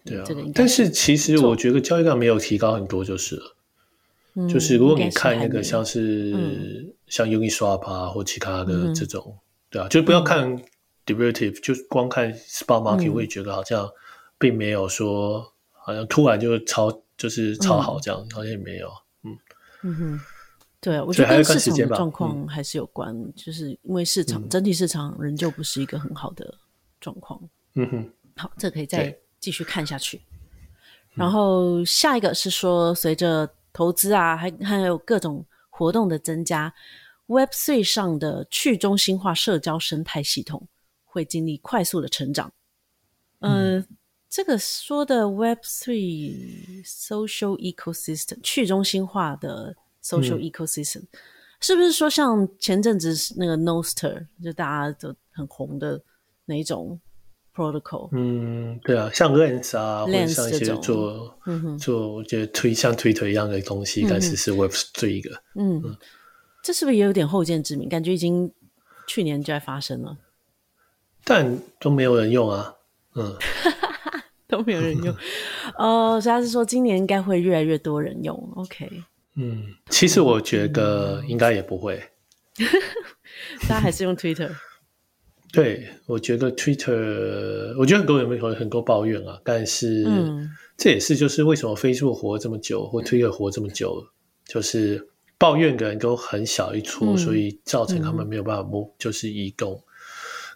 [0.05, 3.57] 对啊，但是其实我觉得交易量没有提高很多，就是了。
[4.35, 9.39] 嗯、就是如果你看那个像是、嗯、像 Uniswap 啊或其他的这种，嗯、
[9.71, 10.61] 对啊，就不要看
[11.07, 13.89] derivative，、嗯、就光看 spot market，我也觉得好像
[14.39, 15.55] 并没有说
[15.89, 18.91] 好像突然就超就是超好这样，嗯、好像也没有。
[19.23, 19.39] 嗯
[19.85, 20.21] 嗯哼。
[20.83, 26.55] 对，我觉得跟市场的状况还是有关，嗯、就是因为市场、嗯、整体市场仍旧不是一个很好的
[27.01, 27.41] 状况。
[27.73, 30.21] 嗯哼，好，这可以再继续看下去。
[31.15, 36.73] 然后下一个是说，随着投资啊，还还有各种活动的增加
[37.29, 40.69] ，Web3 上的去中心化社交生态系统
[41.05, 42.53] 会经历快速的成长。
[43.41, 43.87] 嗯、呃，
[44.31, 49.77] 这个说的 Web Three social ecosystem 去中心化的。
[50.01, 51.09] Social ecosystem、嗯、
[51.61, 56.01] 是不是说像前阵子那个 Noster 就大家都很红的
[56.47, 56.99] 哪一种
[57.55, 58.09] protocol？
[58.13, 61.37] 嗯，对啊，像 Lens 啊，或者像一些做、
[61.79, 65.43] 做我觉得推像 Twitter 一样的东西，但是是 Web Three 个。
[65.57, 65.97] 嗯，嗯
[66.63, 67.87] 这是不是也有点后见之明？
[67.89, 68.51] 感觉已经
[69.07, 70.17] 去年就在发生了，
[71.25, 72.77] 但都没有人用啊。
[73.15, 73.37] 嗯，
[74.51, 75.15] 都没有人用。
[75.77, 78.35] 哦，所以他是说今年应该会越来越多人用。
[78.57, 78.91] OK。
[79.37, 82.03] 嗯，其实我觉得应该也不会，
[83.69, 84.51] 大家还是用 Twitter。
[85.53, 90.05] 对，我觉得 Twitter，我觉得很多人会很多抱怨啊，但是
[90.77, 94.05] 这也是就是为什么 Facebook 活这么久，或 Twitter 活这么久，
[94.45, 95.09] 就是
[95.39, 99.83] 抱怨的人都很小一撮，所以造成他们没有办法摸，就是移动。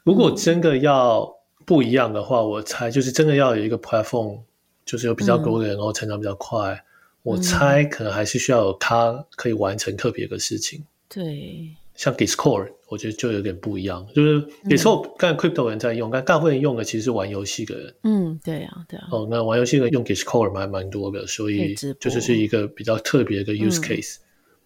[0.05, 1.33] 如果真的要
[1.65, 4.41] 不一样的话，我猜就是真的要有一个 platform，
[4.85, 6.85] 就是有比较多的人，然后成长比较快。
[7.23, 10.85] 我猜可能还是需要有他可以完成特别的事情。
[11.09, 14.05] 对，像 Discord，我觉得就有点不一样。
[14.13, 17.95] 就是 Discord，刚才 Crypto 人在用，但大部分人用的其实是玩游戏的人。
[18.03, 19.07] 嗯，对啊，对啊。
[19.13, 24.17] 哦，那玩游戏的用 Discord 蛮蛮多的，所以就是是一个比较特别的 use case。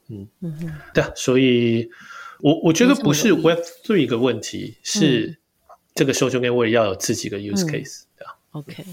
[0.08, 1.90] 嗯嗯嗯，对啊，所以
[2.40, 5.36] 我我觉得不是 Web3 一个问题，是
[5.96, 8.38] 这个 social network 要有自己的 use case，对吧。
[8.52, 8.84] OK。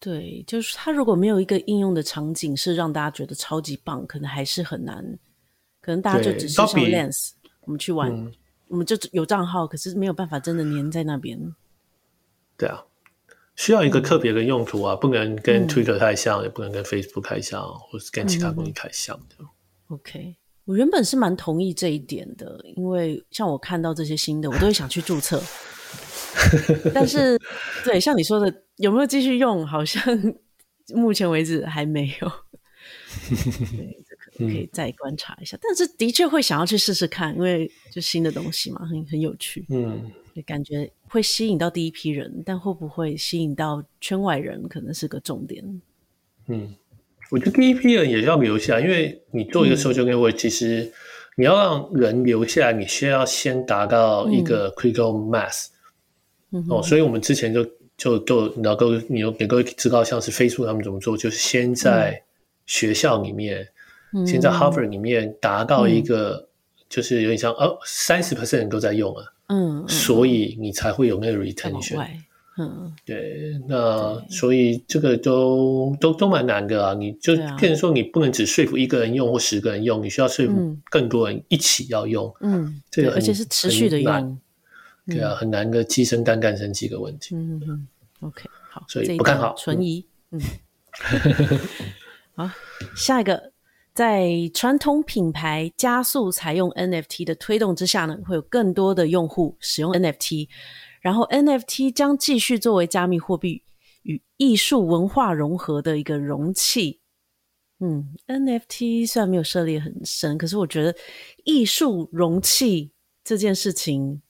[0.00, 5.02] 对，就是它如果没有一个应用的场景是让大家觉得超级棒，可能还是很难。
[5.80, 7.30] 可能大家就只是像 Lens，
[7.62, 8.30] 我们去玩，嗯、
[8.68, 11.38] 我们就有账号，可是没有办法真的粘在那边。
[12.58, 12.84] 对啊，
[13.56, 19.36] 需要一个特别的用途啊，嗯、不能跟 Twitter 太像，嗯、也不能跟 Facebook 太像，或是跟其他东西太像的。
[19.38, 19.48] 嗯、
[19.88, 25.42] OK，我原本是蛮同意这一点的，因为像我看到这些新的，我都会想去注册。
[26.94, 27.38] 但是，
[27.84, 29.66] 对，像你说的，有没有继续用？
[29.66, 30.02] 好像
[30.94, 32.32] 目前为止还没有。
[33.30, 35.56] 对，这可以再观察一下。
[35.56, 39.64] 嗯、但是的确会想要去试试看，因为就新的东西嘛，很很有趣。
[39.70, 40.10] 嗯，
[40.44, 45.64] 感觉会吸引到第一批人，但会不会吸引到圈外人，可能是个重点。
[46.48, 46.74] 嗯，
[47.30, 50.92] 我觉得第一批人也要留下，因为你做一个 social network，其实
[51.36, 55.68] 你要让人留下来，你需要先达到一个 critical mass。
[56.54, 57.66] 嗯哦，所以我们之前就
[57.98, 62.22] 就就你要各你有给各位知道，像是 Facebook 他们怎么做，就是先在
[62.64, 63.66] 学校里面，
[64.12, 66.46] 嗯、先在 Harvard 里面达到一个，嗯、
[66.88, 72.06] 就是有点像哦，三十 percent 人都在用啊，嗯，嗯所以你才会有那个 retention，
[72.56, 74.28] 嗯，对，那对。
[74.30, 84.38] 所以这个都都都蛮难的啊，你就变成说你不能只说服一个人用或十个人用，你需要说服更多人一起要用，嗯，这个而且是持续的用。
[85.06, 87.34] 对啊，很难的鸡生蛋，蛋生鸡的问题。
[87.34, 87.88] 嗯嗯
[88.20, 90.06] OK，好，所以不看好，存疑。
[90.30, 90.40] 嗯，
[92.34, 92.50] 好，
[92.96, 93.52] 下一个，
[93.92, 100.48] 在传统品牌加速采用 NFT 的推动之下呢，会有更多的用户使用 NFT，
[101.02, 103.62] 然后 NFT 将继续作为加密货币
[104.04, 107.00] 与艺术文化融合的一个容器。
[107.80, 110.96] 嗯，NFT 虽然没有涉猎很深，可是我觉得
[111.44, 114.22] 艺术容器这件事情。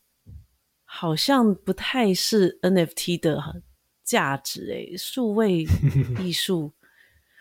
[0.96, 3.62] 好像不太是 NFT 的
[4.04, 5.62] 价值诶，数位
[6.22, 6.70] 艺术，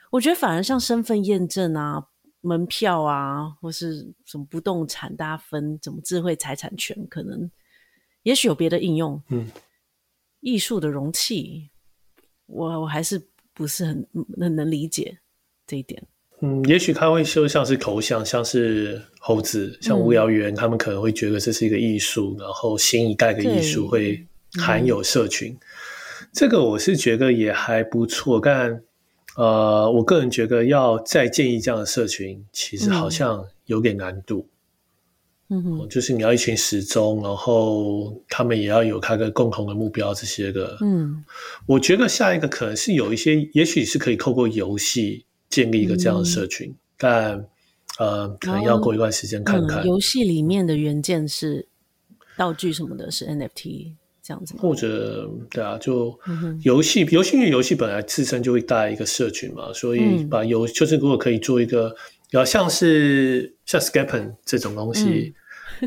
[0.09, 2.03] 我觉得反而像身份验证啊、
[2.41, 7.49] 门票啊，或是什么不动产，大家分怎么智慧财产权，可能
[8.23, 9.21] 也许有别的应用。
[9.27, 9.47] 嗯，
[10.39, 11.69] 艺术的容器，
[12.47, 14.07] 我我还是不是很
[14.39, 15.19] 很能理解
[15.67, 16.03] 这一点。
[16.45, 24.21] 嗯，也许他会说像是头像，像是猴子，像无聊猿，嗯、他们可能会觉得这是一个艺术，然后新一代的艺术会
[24.60, 25.53] 含有社群。
[25.53, 25.60] 嗯、
[26.34, 28.84] 这个我是觉得也还不错，但
[29.38, 34.45] 呃，我个人觉得要再建议这样的社群，其实好像有点难度。
[35.49, 40.77] 嗯哼，就是你要一群时钟，然后他们也要有他的共同的目标这些个。
[40.82, 41.23] 嗯，
[41.65, 47.47] 我觉得下一个可能是有一些，也许是可以透过游戏建立一个这样的社群，嗯、但
[47.99, 49.83] 呃，可能要过一段时间看看。
[49.83, 51.67] 嗯、游戏里面的元件是
[52.35, 54.61] 道具什么的，是 NFT 这样子吗？
[54.61, 56.19] 或者对啊，就
[56.63, 61.95] 游戏，游戏因为游戏本来自身就会带一个社群嘛，所以把游、嗯、就是如果可以做一个，
[62.31, 65.03] 要像是像 SCAPEN 这种东西。
[65.05, 65.33] 嗯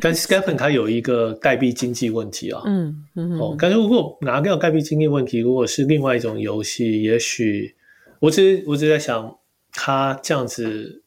[0.01, 7.75] 但 SCAPEN 它有一个代币经济问题啊，嗯嗯哦，但是如果拿掉代币经济问题，如果是另外一种游戏，也许
[8.19, 9.35] 我只我只在想，
[9.77, 11.03] 它这样子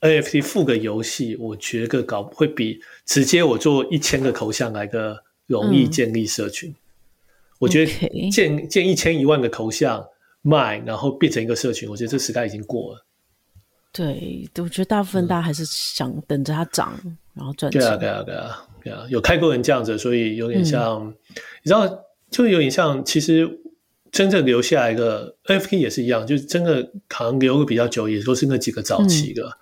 [0.00, 6.70] NFT 附个游戏，我觉得搞会比直接我做一千个头像来的容易建立社群。
[6.70, 6.76] 嗯、
[7.58, 10.06] 我觉得建建一千一万个头像
[10.42, 13.04] 卖，然后变成一个社群，我觉得这时代已经过了。
[13.92, 16.98] 对，我觉得大部分大家还是想等着它涨。
[17.04, 17.80] 嗯然后赚钱。
[17.80, 21.16] 对啊，对啊，对啊，对啊，有看过人这样子，所以有点像，嗯、
[21.64, 23.44] 你知道，就有点像，其实
[24.14, 29.42] 真正留下一个 NFT 也是一样，就是真的可能留的比较久，也都是那几个早期的。
[29.42, 29.52] 嗯、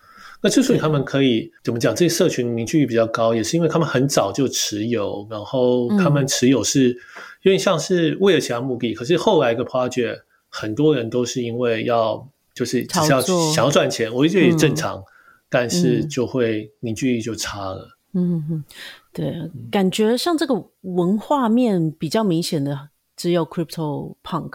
[0.43, 6.91] 那之所以他们可以怎么讲，这些社群凝聚力比较高，也是因为他们很早就持有，然后他们持有是
[7.43, 8.93] 有点像是为了其他目的。
[8.93, 14.99] 嗯、可是后来一个 project，很多人都是因为要就是只是要想要赚钱，我觉得也正常。
[14.99, 15.05] 嗯
[15.55, 17.87] 但是就会凝聚力就差了。
[18.15, 18.65] 嗯哼，
[19.13, 22.89] 对，嗯、感觉像这个文化面比较明显的
[23.23, 24.55] 只有 Crypto Punk。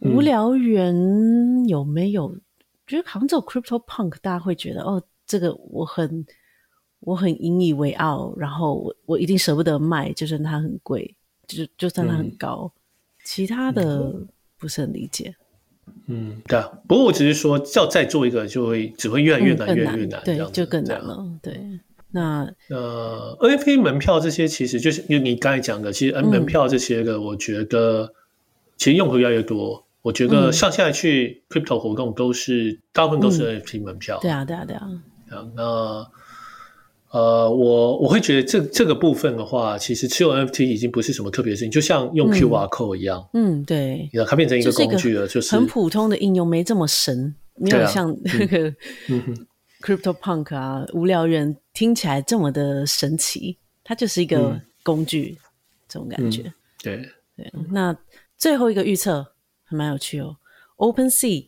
[0.00, 2.32] 无聊猿有没有？
[2.32, 2.40] 嗯、
[2.86, 6.24] 觉得好像只有 Crypto Punk，大家会觉得哦，这个我很
[7.00, 11.14] 我很引以为傲，然后我我一定舍不得卖，就算它很贵，
[11.46, 12.80] 就就算它很高，嗯、
[13.22, 14.14] 其他的
[14.56, 15.36] 不是很理解。
[16.06, 16.72] 嗯，对啊。
[16.88, 21.22] 不过我只是说，要再做一个，就会只会越来越难，越来越难，对，就更难了。
[21.42, 21.78] 对，
[22.10, 28.12] 那呃，NFT 门票这些，其实就是因为你刚才讲的，其实 N 门票这些个，我觉得
[28.76, 29.84] 其实用户越来越多。
[30.02, 34.18] 我觉得像现在去 Crypto 活动，都是大部分都是 NFT 门票。
[34.20, 34.88] 对啊，对啊，对啊。
[35.54, 36.06] 那。
[37.10, 43.26] 呃，我我会觉得这这个部分的话，其实持有 NFT 已经不是什么特别的事情，就像用 QR code 一样。
[43.32, 48.70] 嗯，嗯，对，它变成一个工具了，就是很普通的应用，没这么神，没有像那个
[49.80, 53.58] Crypto Punk 啊，无聊人听起来这么的神奇。
[53.84, 55.44] 它就是一个工具，嗯、
[55.88, 56.42] 这种感觉。
[56.42, 57.96] 嗯、对对，那
[58.36, 60.36] 最后一个预测还蛮有趣哦
[60.76, 61.46] ，OpenSea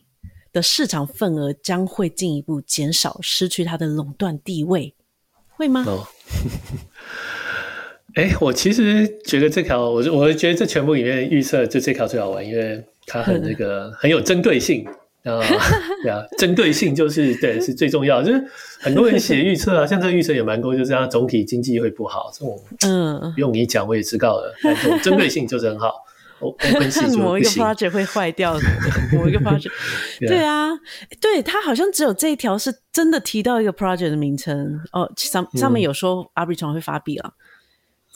[0.51, 4.95] 的市场份额将会进一步减少，失去它的垄断地位。
[5.49, 5.83] 会吗？
[5.85, 6.07] 哦，
[8.15, 14.83] 哎，我其实觉得这条，我我觉得这全部里面预测就这条最好玩，因为它很那个很有针对性
[15.23, 15.39] 啊，
[16.03, 18.43] 对啊，针对性就是对是最重要，就是
[18.79, 25.93] 很多人写预测啊，像这个预测也蛮多，就是它总体经济会不好，这种嗯，不用你讲我也知道了，但这种针对性就是很好。
[27.19, 28.63] 某一个 project 会坏掉的，
[29.13, 29.69] 某一个 project，
[30.21, 30.71] 对啊，
[31.19, 37.35] 对，他好像只有这一条是真的提到一个 project 的名称哦，上上面有说 Arbitrum 会发币了，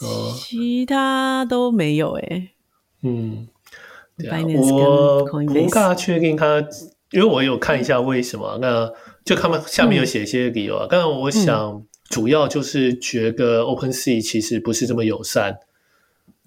[0.00, 2.48] 哦，其他都没有哎。
[3.04, 3.46] 嗯，
[4.18, 6.60] 我不大确定他，
[7.16, 8.90] 因为我有看一下为什么，那
[9.24, 15.58] 就他们下面有写一些理由啊，但我想主要就是觉得 OpenSea 其实不是这么友善。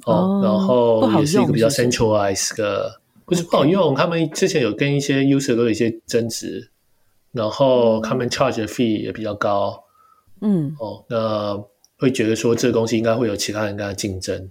[0.05, 3.93] 哦，然后也是一个比较 centralized 的，不是不好用。
[3.93, 6.71] 他们之前有跟一些 user 都有一些争执，
[7.33, 9.83] 然后他们 charge 的 fee 也比较高。
[10.39, 11.61] 嗯，哦，那
[11.97, 14.49] 会觉得说这个东西应该会有其他人跟他竞争。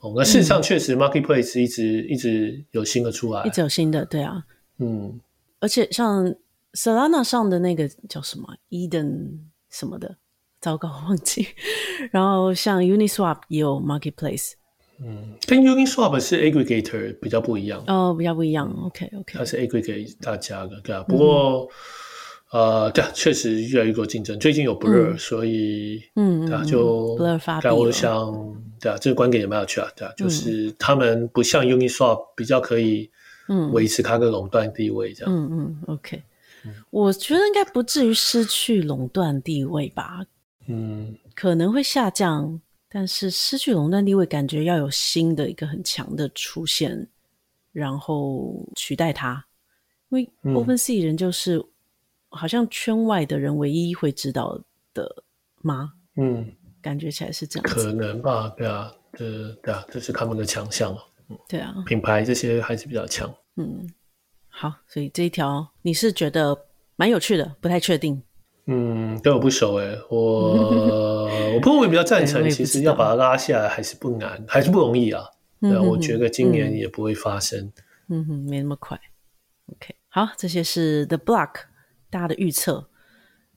[0.00, 4.44] 哦，那事实上确实 marketplace 一直一直有新的出来，一直有新的，对啊，
[4.78, 5.18] 嗯，
[5.64, 6.30] 而且像
[6.74, 9.38] Solana 上的那个叫什么 Eden
[9.70, 10.14] 什么的，
[10.60, 11.46] 糟糕忘记。
[12.10, 14.52] 然后像 Uniswap 也有 marketplace。
[15.00, 18.70] 嗯，跟 Uniswap 是 aggregator 比较不一样哦，比较不一样。
[18.84, 21.02] OK OK，它是 aggregate 大家的，对啊。
[21.04, 21.66] 不过，
[22.52, 24.38] 呃，对啊，确实越来越多竞争。
[24.38, 27.68] 最近有 Blur，所以，嗯，对啊，就 Blur 发币。
[27.68, 33.10] 我想，对啊，这个观点也蛮有趣啊，对啊，就是他们不像 Uniswap 比较可以，
[33.48, 35.34] 嗯，维持它的垄断地位这样。
[35.34, 36.22] 嗯嗯，OK，
[36.90, 40.24] 我觉得应该不至于失去垄断地位吧。
[40.66, 42.60] 嗯，可能会下降。
[42.96, 47.08] 但是失去垄断地位，感觉要有新的一个很强的出现，
[47.72, 49.44] 然后取代它。
[50.10, 51.60] 因为 OpenSea 人就是，
[52.28, 54.56] 好像圈外的人唯一会知道
[54.94, 55.24] 的
[55.60, 55.94] 吗？
[56.14, 58.48] 嗯，感觉起来是这样，可能吧？
[58.56, 60.96] 对啊，这对啊，这是他们的强项。
[61.48, 63.32] 对啊，品牌这些还是比较强。
[63.56, 63.88] 嗯，
[64.48, 66.66] 好，所以这一条你是觉得
[66.96, 68.22] 蛮有趣的，不太确定。
[68.66, 70.18] 嗯，跟我不熟哎，我
[71.54, 75.22] 我不过我比较赞成，其实要把它拉下来还是不难，还是不容易啊。
[75.60, 77.72] 对啊，我觉得今年也不会发生。
[78.08, 79.00] 嗯哼，没那么快。
[79.66, 81.52] OK，好，这些是 The Block
[82.10, 82.88] 大家的预测。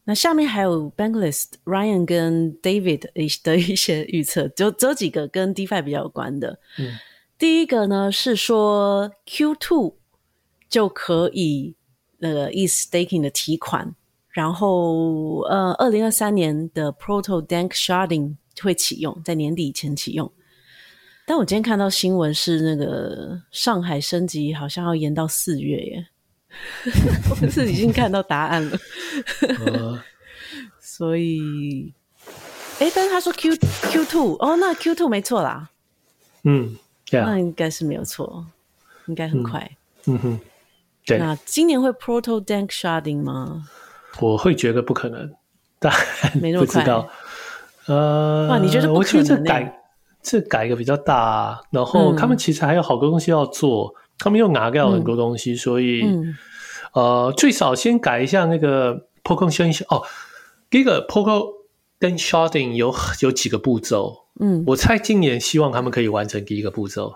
[0.06, 3.10] 那下面还有 Banklist Ryan 跟 David
[3.44, 6.60] 的一些预测，就只有几个跟 DeFi 比较有关的。
[6.78, 6.98] 嗯。
[7.38, 9.94] 第一个呢是说 Q2
[10.68, 11.76] 就可以
[12.18, 13.94] 那个 ETH staking 的提款，
[14.32, 20.32] 然后呃，二零二三年的 Proto Danksharding 会启用，在年底以前启用。
[21.28, 26.08] 但我今天看到新闻是那个上海升级好像要延到四月耶，
[27.30, 28.80] 我是已经看到答案了，
[30.82, 31.94] 所以，
[32.80, 35.70] 哎，但是他说 Q Q2 哦，那 Q two 没错啦，
[36.44, 36.76] 嗯。
[37.10, 37.26] Yeah.
[37.26, 38.46] 那应该是没有错，
[39.06, 39.72] 应该很快。
[40.08, 40.40] 嗯，嗯哼，
[41.06, 41.18] 对。
[41.18, 43.66] 那今年会 Proto Danksharding 吗？
[44.20, 45.34] 我会觉得不可能，
[45.80, 45.94] 但
[46.42, 46.84] 没那么快。
[47.86, 48.96] 呃，哇，你觉得不可能？
[49.00, 49.82] 我觉得这改
[50.22, 56.36] 这改一个比较大，然后他们其实还有好多东西要做，嗯、他们又拿掉很多东西，嗯、所以、嗯、
[56.94, 60.04] 呃，最少先改一下那个 Proto Danksharding 哦，
[60.70, 61.54] 第一个 Proto
[62.02, 64.26] Danksharding 有有几个步骤。
[64.40, 67.16] 嗯，我猜今年希望他们可以完成第一个步骤，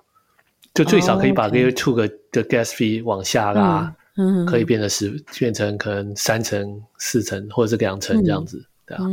[0.74, 9.03] 就最少可以把 Layer Two 的的 Gas Fee 往下拉，嗯，可以变得十变成可能三成、四成或者是两成这样子，对啊，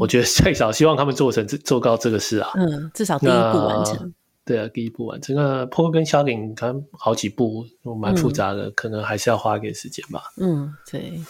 [0.00, 4.14] 我觉得最少希望他们做成做到这个事啊，嗯，至少第一步完成，
[4.44, 5.36] 对啊，第一步完成。
[5.36, 7.66] 那 Proto Danksharding 可能好几步，
[8.00, 10.22] 蛮复杂的，可能还是要花一点时间吧。
[10.38, 11.20] 嗯，对，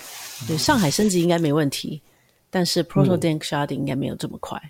[0.46, 2.00] 对，上海升级应该没问题，
[2.48, 4.60] 但是 Proto Danksharding 应该没有这么快。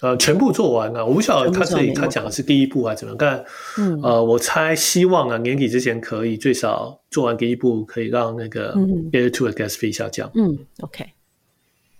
[0.00, 3.44] 呃，全部做完了，我不晓得他这里他讲的是第一步还是怎么样，但
[3.78, 10.30] 嗯，呃，我猜希望啊，年底之前可以最少做完第一步，可以让那个2的 Gas Fee 下降。
[10.34, 11.04] 嗯，OK，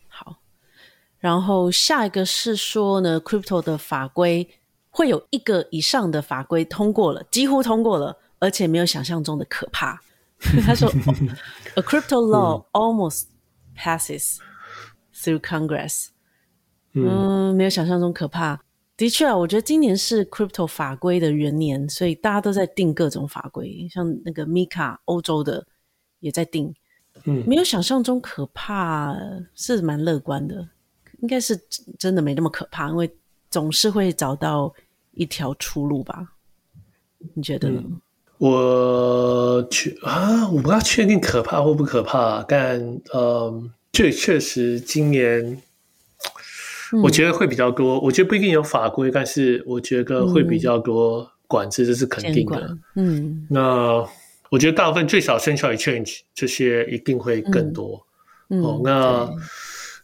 [0.07, 0.37] 好。
[1.19, 4.49] 然后下一个是说呢，Crypto 的法规
[4.91, 10.01] 会有一个以上的法规通过了，几乎通过了，而且没有想象中的可怕。
[10.65, 10.89] 他说
[11.75, 13.25] ，A crypto law almost
[13.77, 14.37] passes
[15.13, 16.11] through Congress。
[17.07, 18.61] 嗯，没有想象中可怕。
[18.97, 25.65] 的确啊，我觉得今年是 crypto 法规的元年，所以大家都在定各种法规，像那个 MiCA 欧洲的
[26.19, 26.75] 也在定。
[27.23, 29.15] 嗯，没有想象中可怕，
[29.55, 30.69] 是蛮乐观的。
[31.21, 31.57] 应该是
[31.97, 33.09] 真的没那么可怕，因为
[33.51, 34.75] 总是会找到
[35.13, 36.33] 一条出路吧？
[37.35, 37.81] 你觉得呢？
[37.85, 38.01] 嗯、
[38.39, 42.81] 我确啊，我不大确定可怕或不可怕，但
[43.15, 45.63] 嗯，确确实今年。
[47.03, 52.79] 我觉得会比较多，我觉得不一定有法规，但是我觉得会比较多管制，这是肯定的。
[52.97, 54.03] 嗯，那
[54.51, 58.07] 我觉得大部分最少 Central Exchange 这些一定会更多。
[58.49, 59.31] 哦，那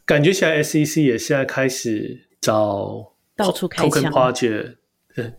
[0.05, 4.74] 感觉起来 SEC 也现在开始找到处开 Token Project，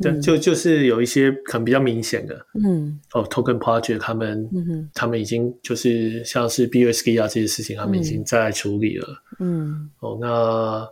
[0.01, 9.07] 对，就就是有一些可能比较明显的，嗯，哦，Token Project 他们，嗯他们已经就是像是 BUSD 啊这些事情，他们已经在处理了。
[9.39, 10.87] 嗯，哦，那。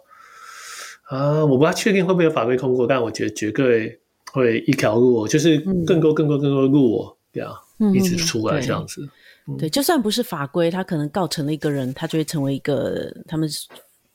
[1.03, 3.99] 啊，我不太确定会不会有法规通过，但我觉得绝对
[4.31, 9.07] 会一条路，就是更多、更多、更多路，这样、嗯、一直出来这样子。
[9.45, 13.47] 对，对，就算不是法规，他可能告成了一个人，他就会成为一个他们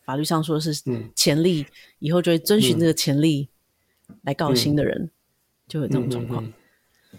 [0.05, 0.73] 法律上说是
[1.15, 1.67] 潜力，嗯、
[1.99, 3.49] 以后就会遵循这个潜力
[4.23, 5.11] 来告新的人，嗯、
[5.69, 6.53] 就有这种状况、嗯。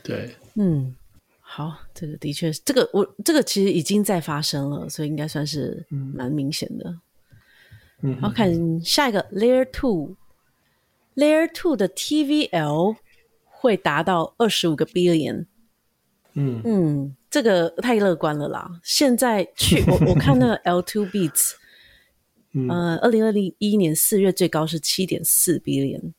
[0.04, 0.96] 对，嗯，
[1.40, 6.96] 好，这个的确，这个我这个其实已经在发生了，所以应该算是蛮明显的。
[8.02, 12.96] 然后看下一个 Layer Two，Layer Two 的 TVL
[13.44, 15.46] 会达到二十五个 billion。
[16.34, 18.70] 嗯嗯，这个太乐观了啦！
[18.84, 21.54] 现在去 我我看那个 L Two Beats，
[22.70, 26.14] 呃，二零二零一年四月最高是七点四 billion，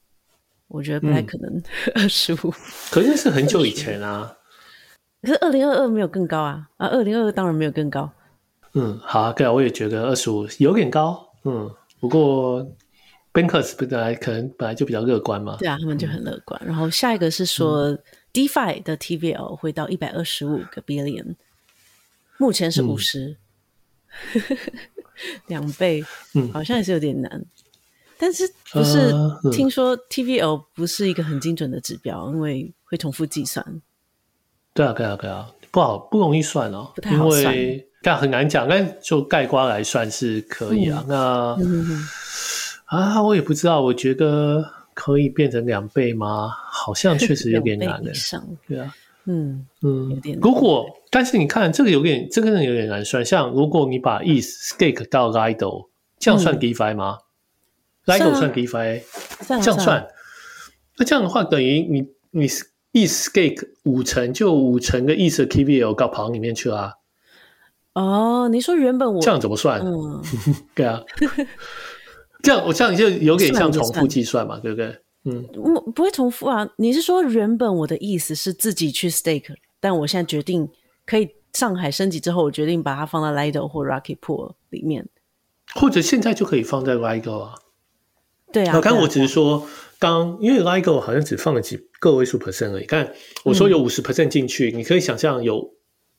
[0.66, 1.62] 我觉得不太可能
[1.94, 2.52] 二十五。
[2.90, 4.36] 可是是很久以前啊，
[5.22, 6.88] 可是二零二二没有更高啊啊！
[6.88, 8.10] 二零二二当然没有更高。
[8.74, 11.29] 嗯，好啊，对啊，我也觉得二十五有点高。
[11.44, 11.70] 嗯，
[12.00, 12.66] 不过
[13.32, 16.60] Bankers 本来可能本来就比较乐观嘛，对啊，他们就很乐观。
[16.64, 21.36] 嗯、然后下一个是说、嗯、DeFi 的 TVL 会到一百二十五个 billion，
[22.38, 23.36] 目前是五十、
[24.34, 24.40] 嗯，
[25.46, 27.30] 两倍，嗯，好像也是有点难。
[27.32, 27.46] 嗯、
[28.18, 29.12] 但是不是、
[29.52, 33.80] 听说 TVL 不是一个很精准的指标，因为会重复计算。
[34.74, 37.54] 对啊，对啊，对啊，不好不容易算哦，不太好算。
[38.02, 41.04] 但很难讲，但就概瓜来算是可以啊。
[41.06, 42.08] 嗯、那、嗯、
[42.86, 46.48] 啊，我也不知道，我觉得可以变成两倍吗？
[46.70, 48.10] 好像确实有点难的。
[48.66, 48.94] 对啊，
[49.26, 50.38] 嗯嗯，有点。
[50.40, 53.22] 如果但是你看这个有点，这个人有点难算。
[53.22, 55.88] 像如果你把 ETH stake 到 Lido，
[56.18, 57.18] 这样算 DeFi 吗、
[58.06, 59.02] 嗯、？Lido 算 DeFi，
[59.46, 60.08] 这样算。
[60.96, 66.94] 那这样的话，等于你你 ETH stake 五成，就五成的 ETH KVL 到跑里面去啦、啊。
[67.94, 69.80] 哦，你说原本我这样怎么算？
[69.80, 70.22] 嗯，
[70.74, 71.02] 对啊，
[72.42, 74.96] 这样我这样就有点像重复计算嘛，对不对？
[75.24, 76.66] 嗯，我不会重复啊。
[76.76, 80.68] 你是说原本我的意思是自己去 stake，但我现在决定
[81.04, 85.08] 可以上海升级之后，我决定把它放在 Lido 或 Rocket Pool 里面，
[85.74, 87.54] 或者现在就可以放在 Lido 啊。
[88.52, 89.66] 对啊，刚刚我只是说，
[89.98, 93.12] 当因为 Lido 好像只放了几个位数 percent 而已，但
[93.44, 95.74] 我说有五十 percent 进去，你可以想象有。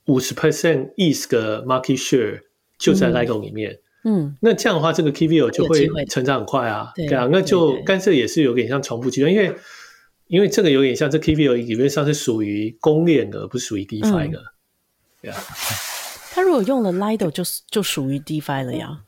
[0.08, 2.42] 五十 percent ETH 的 market share
[2.78, 9.54] 就在 Lego 里面，嗯，那这样的话，这个 KVL 就会成长很快啊，对啊，那就干涉也是有点像重复计算，因为
[10.28, 14.44] 因为这个有点像这 KVL 理论上是属于公链的，不是属于 DeFi 的，嗯、
[15.22, 15.38] 对啊。
[16.32, 19.02] 他如果用了 LIDO 就就属于 DeFi 了呀。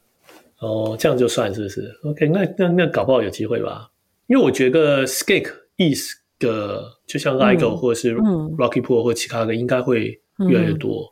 [0.59, 3.89] 哦，这样就算是不是？OK，那那那搞不好有机会吧？
[4.27, 10.19] 因为我觉得 Skake ETH 的就像 LIGO 或者是 Rocket Pool 或其他的，应该会。
[10.49, 11.11] 越来越多，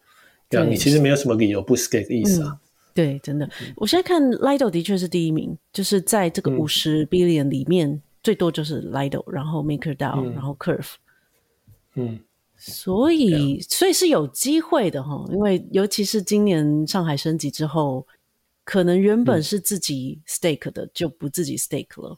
[0.49, 2.59] 这样、嗯、你其实没有什么理由不 stake 的意思啊、嗯。
[2.93, 10.93] 对，真的，我现在看 Lido 的确是第一名，就是在这个五十 billion 里面，嗯、最多就是 Lido，然后 MakerDAO，、嗯、然后 Curve。
[11.95, 12.19] 嗯，
[12.57, 18.05] 所以所以是有机会的哈，因为尤其是今年上海升级之后，
[18.65, 22.17] 可能原本是自己 stake 的，就不自己 stake 了。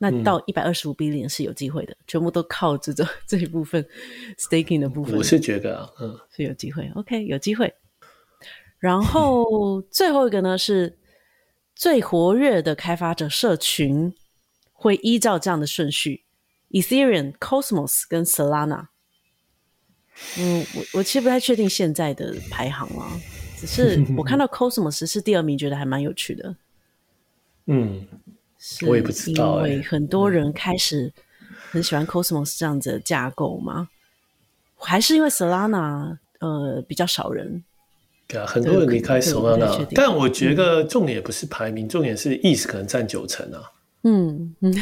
[0.00, 3.84] 那到一百二十五 billion 是有机会的，嗯、全部都靠这种这一部分
[4.38, 5.16] staking 的部分。
[5.16, 6.88] 我是觉得啊，嗯，是有机会。
[6.94, 7.74] OK，有机会。
[8.78, 10.96] 然后 最后一个呢，是
[11.74, 14.14] 最活跃的开发者社群
[14.72, 16.22] 会依照这样的顺序
[16.70, 18.86] ：Ethereum、Cosmos 跟 Solana。
[20.38, 23.10] 嗯，我我其实不太确定现在的排行啊，
[23.56, 26.54] 只是我看到 Cosmos 是第二名，觉得还蛮有趣的。
[27.66, 28.06] 嗯。
[28.86, 31.12] 我也不知道，因为很多人开始
[31.70, 33.88] 很喜欢 Cosmos 这样子的架构吗？
[34.76, 37.62] 还是因为 Solana 呃比较少人？
[38.26, 43.62] 对啊，很多人离开 Solana，但我觉得重点也不是排名，重点是 ETH 可能占九成啊。
[44.04, 44.72] 嗯嗯，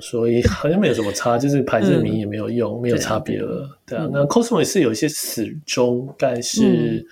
[0.00, 3.78] 所以好像没有什么差， 就是排这名也没有用，没有差别了。
[3.84, 7.06] 对啊，那 Cosmos 是有一些死忠，但是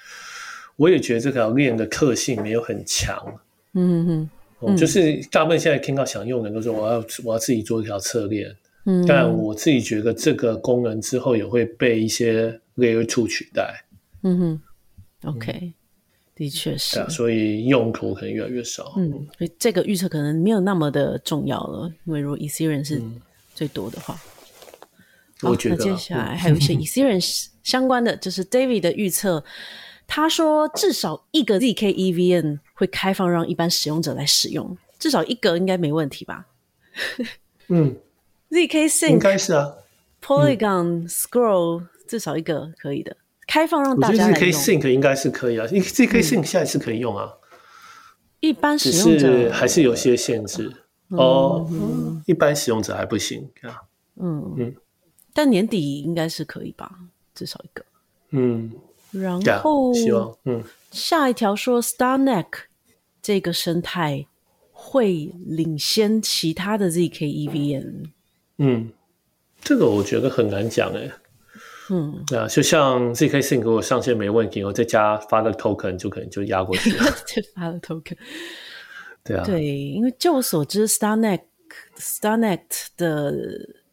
[0.76, 3.22] 我也觉得这条链的特性没有很强。
[3.74, 4.30] 嗯
[4.66, 4.76] 嗯。
[4.76, 8.54] 就是大部分现在听到想用的人都说我要我要自己做一条侧链，
[8.84, 13.84] 嗯，但我自己觉得这个功能之后也会被一些 Layer 2取代，
[14.22, 14.62] 嗯哼
[15.24, 15.74] ，OK，、嗯、
[16.34, 23.02] 的确是，啊，所以用途可能越来越少，嗯，所以这个预测可能没有那么的重要了，因为如果 Ethereum 是
[23.54, 24.18] 最多的话，
[25.42, 29.44] 嗯、我觉得、接下来还有一些 Ethereum 相关的，就是 David 的预测。
[30.08, 36.44] 他说，至少一个 zk EVM 会开放让一般使用者来使用，至少一个应该没问题吧？
[37.68, 37.94] 嗯
[38.50, 39.72] ，zk sync 应该是啊
[40.20, 43.16] ，Polygon Scroll 至少一个可以的，
[43.46, 44.50] 开放让大家来用。
[44.50, 47.32] zk sync 应该是可以啊，zk sync 现在是可以用啊，
[48.40, 50.72] 一般使用者还是有些限制
[51.10, 51.64] 哦，
[52.26, 53.78] 一般使用者还不行啊。
[54.16, 54.74] 嗯嗯，
[55.32, 56.90] 但年底应该是可以吧？
[57.32, 57.84] 至少一个，
[58.30, 58.72] 嗯。
[59.12, 62.46] 然后，希望嗯，下一条说 StarNeck
[63.22, 64.26] 这个生态
[64.72, 68.10] 会领先其他的 zk EVM。
[68.58, 68.92] 嗯，
[69.60, 71.10] 这个我觉得很难讲哎。
[71.90, 77.04] 嗯，啊，就像 zk Sync 如果上线没问题，我再加发个 token 就可能就压过去了。
[77.26, 78.16] 再发了 token。
[79.24, 81.42] 对啊，对，因为就我所知，StarNeck
[81.96, 82.60] StarNeck
[82.96, 83.32] 的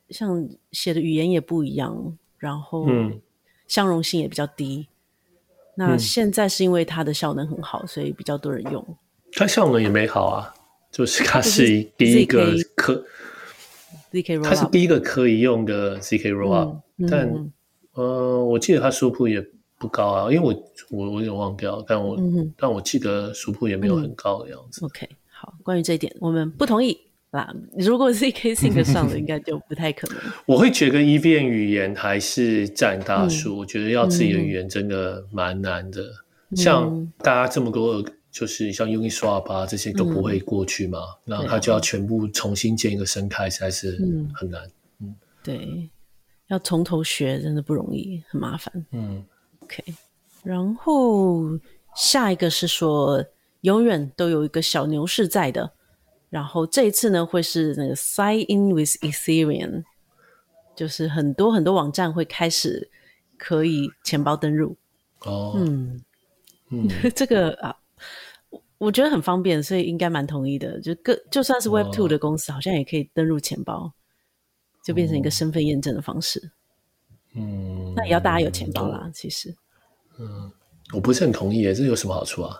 [0.09, 3.21] 像写的语言也不一样，然后嗯，
[3.67, 4.87] 相容性也比较低。
[5.75, 8.97] 那现在是因为它的效能很好，所以比较多人用。
[9.33, 10.53] 它效能也没好啊，
[10.91, 13.05] 就是他是第一个可
[14.11, 17.51] ZK，它是第一个可以用的 ZK Rollup，但
[17.93, 19.45] 呃，我记得他输铺也
[19.77, 20.53] 不高啊，因为我
[20.89, 22.17] 我我有点忘掉，但我
[22.57, 24.83] 但我记得输铺也没有很高的样子。
[24.85, 26.97] OK，好，关于这一点，我们不同意。
[27.31, 30.17] 啦，如果 zk sync 上了， 应该就不太可能。
[30.47, 33.55] 我会觉得 EVM 语言还是占大数。
[33.55, 36.01] 嗯、我觉得要自己的语言真的蛮难的。
[36.49, 43.97] 嗯、像大家这么多，就是像 Uniswap 啊这些都不会过去嘛，那、嗯、他就要全部重新建一个生态，实在是
[44.33, 44.63] 很难。
[44.99, 45.89] 嗯，嗯对，
[46.47, 48.85] 要从头学真的不容易，很麻烦。
[48.91, 49.25] 嗯
[49.61, 49.83] ，OK。
[50.43, 51.41] 然后
[51.95, 53.23] 下一个是说
[53.61, 55.71] 永远都有一个小牛市在的，
[56.29, 59.83] 然后这一次呢会是那个 sign in with Ethereum，
[60.75, 62.89] 就是很多很多网站会开始
[63.37, 64.77] 可以钱包登入。
[65.25, 65.99] 哦，嗯
[66.69, 67.75] 嗯， 这个啊，
[68.79, 70.81] 我觉得很方便，所以应该蛮同意的。
[70.81, 73.93] 就个就算是 Web Two 的公司，好像也可以登入钱包，
[74.83, 76.51] 就变成一个身份验证的方式。
[77.35, 79.53] 嗯，那也要大家有钱包啦，其实。
[80.17, 80.51] 嗯，
[80.93, 82.57] 我不是很同意耶，这有什么好处啊？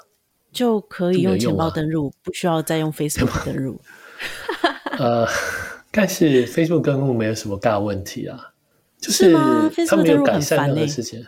[0.52, 3.80] 就可以用钱包登入，不需要再用 Facebook 登入。
[4.98, 5.26] 呃，
[5.92, 8.54] 但是 Facebook 登入没有什么大问题啊，
[9.00, 9.32] 就是
[9.88, 11.26] 他没有改善任何事情。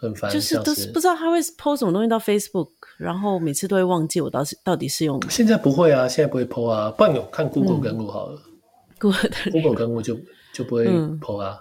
[0.00, 5.20] 很烦，就是都是不知道他会 po 什么东西到 Facebook，然后每次都会忘记我到底到底是用。
[5.28, 8.40] 现在不会啊，现在不会 po 啊，不然我看 Google 登录好了。
[8.98, 10.18] Google Google 登录就
[10.54, 10.86] 就不会
[11.20, 11.60] po 啊。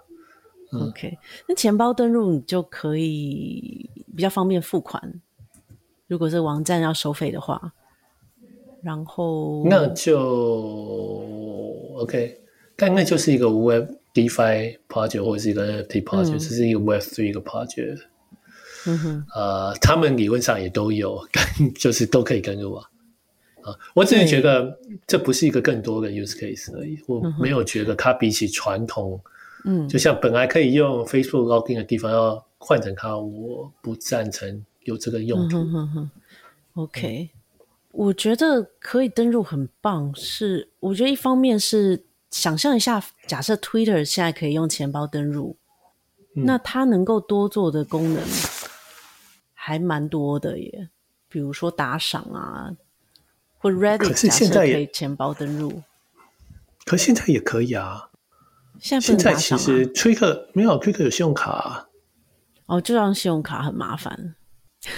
[0.72, 1.18] OK，
[1.48, 5.02] 那钱包登录你就可以比较方便付款，
[6.08, 7.74] 如果是网站要收费的话，
[8.82, 10.20] 然后那就
[11.98, 12.40] OK，
[12.78, 18.00] 但那就是一个 Web DeFi project 或者是一个 NFT project，这是一个 Web Three 一个 project。
[19.36, 21.22] 呃，他们理论上也都有，
[21.78, 22.90] 就是都可以跟入啊。
[23.62, 26.98] 啊，我只是觉得这不是一个更多的 use case 而已。
[27.08, 29.20] 我没有觉得它比起传统，
[29.66, 35.58] 嗯，就像本来可以用 Facebook login 的地方要换成它，我不赞成有这个用途。
[35.58, 36.12] 嗯哼哼
[36.76, 37.32] OK，
[37.92, 40.14] 我觉得可以登入很棒。
[40.16, 45.58] 是，我觉得一方面是想象一下，假设 Twitter 现在可以用钱包登入，
[46.36, 48.24] 嗯，那它能够多做的功能。
[49.62, 50.90] 还蛮多的耶，
[51.28, 52.72] 比如说打赏啊，
[53.58, 55.84] 或 Reddit，可是现在也可以钱包登入，
[56.86, 58.10] 可现在也可以啊。
[58.80, 61.90] 现在不能打赏啊，现在其实 Twitter 没有 Twitter 有信用卡啊。
[62.68, 64.36] 哦，就让信用卡很麻烦。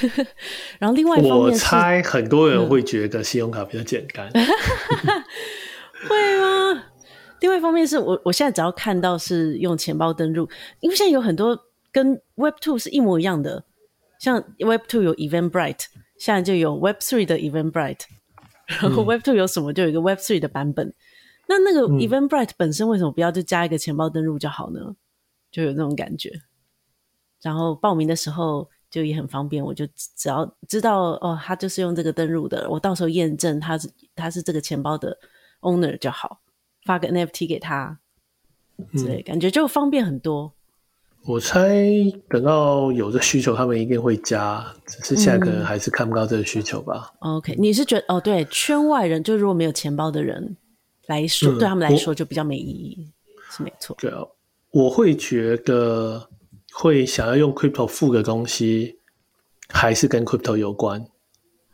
[0.78, 4.46] 然后另外一方面，我猜很多人会觉得信用卡比较简单， 嗯、
[6.08, 6.40] 会
[6.76, 6.84] 吗？
[7.40, 10.48] 另外一方面是我我现在只要看到是用钱包登入，
[10.82, 11.60] 因为现在有很多
[11.92, 13.66] 跟 Web Two 是一模一样的。
[14.22, 15.86] 像 Web Two 有 Eventbrite，
[16.20, 18.02] 现在就有 Web Three 的 Eventbrite，
[18.68, 20.88] 然后 Web Two 有什么就有一个 Web Three 的版本。
[20.90, 20.94] 嗯、
[21.48, 24.96] 那那个 Eventbrite 本身为什么不要就加一个钱包登录就好呢？
[25.50, 26.32] 就有那种感觉。
[27.42, 35.18] 然后报名的时候就也很方便，我就只要知道哦，他就是用这个登录的，我到时候验证他是他是这个钱包的
[35.62, 36.40] owner 就好，
[36.86, 37.98] 发个 NFT 给他，
[38.94, 40.54] 之类、嗯、感觉就方便很多。
[41.24, 41.86] 我猜
[42.28, 47.14] 等到有这需求，他们一定会加，只是现在可能还是看不到这个需求吧。
[47.20, 48.20] 嗯、OK，你是觉得哦？
[48.20, 50.58] 对，圈外人就如果没有钱包的人
[51.06, 53.08] 来说，嗯、对他们来说就比较没意义，
[53.52, 53.96] 是没错。
[54.00, 54.18] 对啊，
[54.72, 56.28] 我会觉得
[56.74, 58.98] 会想要用 crypto 付的东西，
[59.70, 61.00] 还是跟 crypto 有关。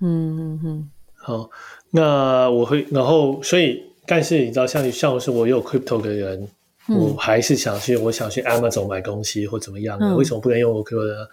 [0.02, 0.92] 嗯嗯嗯。
[1.16, 1.50] 好，
[1.90, 6.50] 那我会，然后所以，但是你知道，像像是我有 crypto 的人。
[6.90, 10.06] 我还是想去，我想去 Amazon 买东西或怎么样的？
[10.06, 11.28] 嗯、为什么不能用 OKO 呢？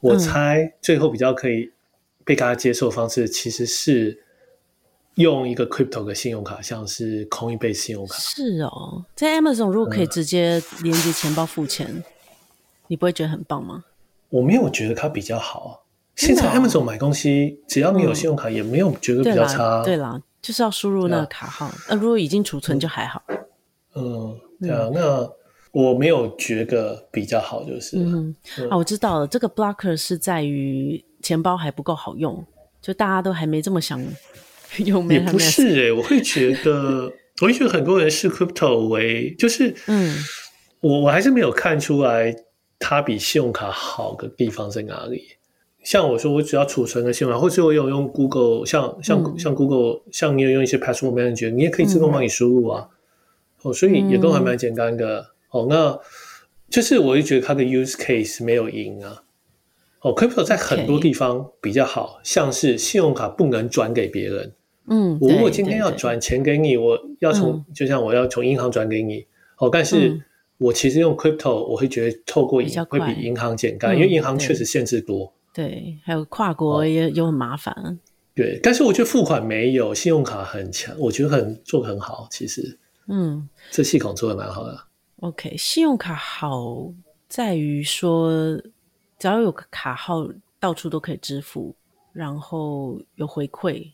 [0.00, 1.72] 我猜最后比较可以
[2.24, 4.22] 被大家接受的方式，其实是
[5.14, 8.14] 用一个 Crypto 的信用卡，像是 Coinbase 信用卡。
[8.18, 12.04] 是哦，在 Amazon 如果可以直接连接钱包付钱，嗯、
[12.88, 13.84] 你不会觉得很棒吗？
[14.28, 15.84] 我没有觉得它比较好。
[16.16, 19.82] 现在 Amazon 买东西，只要你有信用卡，也没有觉得比较差。
[19.82, 21.72] 嗯、对啦，就是要输入那个卡号。
[21.88, 23.22] 那、啊、如果已经储存就还好。
[23.94, 24.38] 嗯。
[24.60, 25.30] 对啊，那
[25.72, 27.98] 我没有觉得比较好，就是。
[27.98, 28.68] 嗯，嗯。
[28.70, 32.44] 啊，我知道了，这个 blocker 是在于钱包还不够好用，
[32.80, 34.00] 就大家都还没这么想
[34.84, 35.08] 用。
[35.10, 40.16] 也不是诶、欸， 我会觉得，我会觉得很多人视 crypto 为就是，嗯，
[40.80, 42.34] 我我还是没有看出来
[42.78, 45.22] 它比信用卡好的地方在哪里。
[45.84, 52.88] 像我说，我只要储存个信用卡，或者我有用 Google，像像、嗯、像 Google，像你有用一些 password manager，你也可以自动帮你输入啊。
[52.90, 52.97] 嗯
[53.62, 55.20] 哦，所以也都还蛮简单的。
[55.20, 55.98] 嗯、哦，那
[56.70, 59.22] 就是我就觉得它的 use case 没有赢啊。
[60.00, 64.52] 哦，Crypto 在很多地方比较好.像是信用卡不能转给别人。
[64.88, 69.26] 嗯，我如果今天要转钱给你，我要从、嗯、就像我要从银行转给你。
[69.56, 70.20] 哦，但是
[70.56, 75.32] 我其实用 Crypto，我会觉得透过银会比银行简单，因为银行确实限制多。
[75.52, 77.98] 对，还有跨国也有很麻烦、哦。
[78.36, 82.78] 对，但是我觉得付款没有信用卡很强，我觉得很做得很好，其实。
[83.08, 84.78] 嗯，这系统做的蛮好的。
[85.20, 86.92] OK，信用卡好
[87.28, 88.30] 在于说，
[89.18, 90.28] 只要有个卡号，
[90.60, 91.74] 到处都可以支付，
[92.12, 93.90] 然后有回馈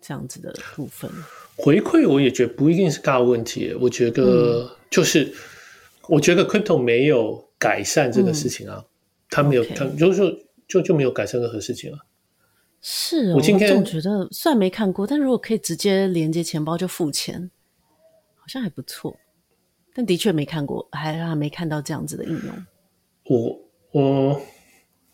[0.00, 1.10] 这样子的部分。
[1.56, 5.34] 回馈我也觉得不一定是大问题，我觉得就是，嗯、
[6.08, 8.84] 我觉得 Crypto 没有改善这个事情啊，嗯、
[9.30, 9.98] 他没有，他 Okay.
[9.98, 11.98] 就是就就没有改善任何事情啊。
[12.80, 17.50] 是哦，我今天总觉得虽然没看过，但如果可以直接连接钱包就付钱，
[18.42, 19.16] 好像还不错。
[19.94, 22.66] 但的确没看过，还还没看到这样子的应用。
[23.24, 23.60] 我
[23.92, 24.40] 我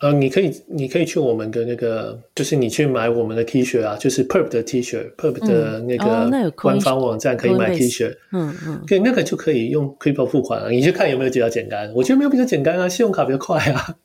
[0.00, 8.16] 呃，你可以你可以去我们的那个，就是你去买我们的 T 恤啊，就是 Perp 的 T 恤，Perp 的那个官方网站可以买 T 恤。
[8.32, 10.70] 嗯嗯，对，那个就可以用 Crypto 付款啊。
[10.70, 11.92] 你去看有没有比较简单？
[11.92, 13.96] 我觉得没有比较简单啊，信用卡比较快啊。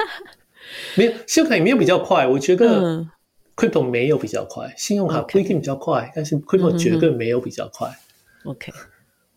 [0.96, 3.04] 没有信用卡也没有比较快，我觉得
[3.56, 7.90] Crypto 没有比较快，信用卡不一定比较快，但是 Crypto 绝对没有比较快。
[8.46, 8.72] OK。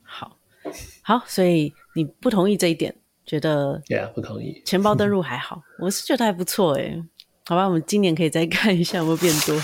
[0.04, 0.38] 好，
[1.02, 2.96] 好所以你不同意这一点，
[3.26, 4.62] 觉得对啊，不同意。
[4.66, 6.98] 钱包登入还好，我是觉得还不错哎。
[7.46, 9.56] 好吧，我们今年可以再看一下有没有变多。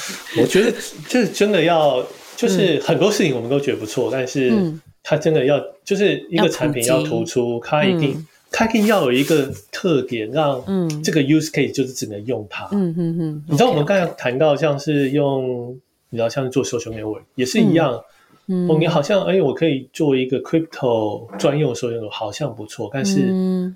[0.42, 0.76] 我觉得
[1.08, 2.04] 这真的要，
[2.36, 4.74] 就是很多事情我们都觉得不错，但是
[5.04, 10.60] 它真的要，就是一个产品要突出，它一定，它一定要有一个特点，让
[11.04, 12.68] 这个 use case 就是只能用它。
[12.72, 13.46] 嗯嗯嗯。
[13.48, 15.80] 你知道我们刚才谈到像是用，
[16.10, 18.04] 你知道像是做 social network 也是一样。
[18.48, 23.74] 嗯、哦，你好像哎，我可以做一个 crypto 专用收用，好像不错，但是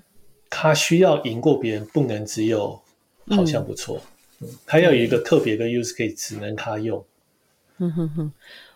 [0.48, 2.80] 它需要赢过别人，不能只有
[3.28, 4.00] 好像不错，
[4.40, 7.04] 嗯，它要有一个特别的 use case，只能它用。
[7.78, 8.32] 嗯哼哼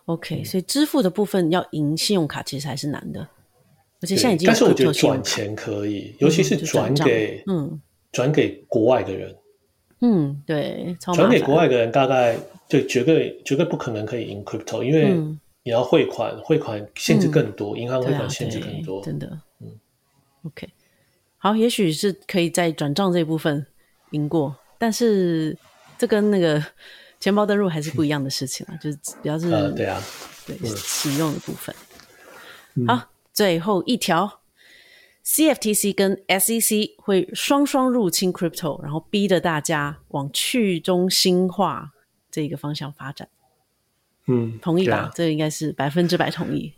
[0.07, 3.21] ，OK，所以支付的部分要赢信用卡其实还是难的，
[4.01, 7.81] 而且现在已经，但是我觉得转钱可以，尤其是转给嗯。
[8.11, 9.37] 转给国外的人，
[10.01, 12.37] 嗯，对，转给国外的人大概
[12.69, 15.21] 对绝对绝对不可能可以赢 crypto，因为。
[15.65, 19.41] 嗯你要汇款，汇款限制更多，银、嗯、行汇款限制更多，真的。
[19.61, 19.81] 嗯
[20.45, 20.69] ，OK，
[21.39, 23.67] 好，也许是可以在转账这部分
[24.11, 25.57] 赢过，但是
[25.97, 26.63] 这跟那个
[27.19, 29.99] 钱包登录还是不一样的事情啊，就是比较是， 呃、对啊，
[30.47, 31.75] 对使用的部分。
[32.75, 34.41] 嗯、好，最后一条
[35.25, 41.93] ，CFTC 跟 SEC 会双双入侵 Crypto，然后逼着大家往去中心化
[42.31, 43.27] 这个方向发展。
[44.27, 44.97] 嗯，同意吧？
[44.97, 46.73] 啊、这个应该是百分之百同意。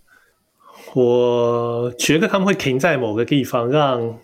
[0.95, 4.19] 我觉得他们会停在某个地方，让、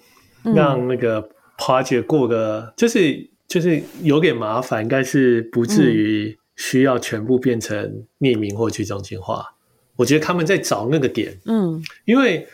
[0.44, 9.38] 嗯、让那个 project 过个，就是就是有点麻烦，但是不至于需要全部变成匿名或去中心化。
[9.38, 9.54] 嗯、
[9.96, 12.46] 我觉得他们在找那个点，嗯，因为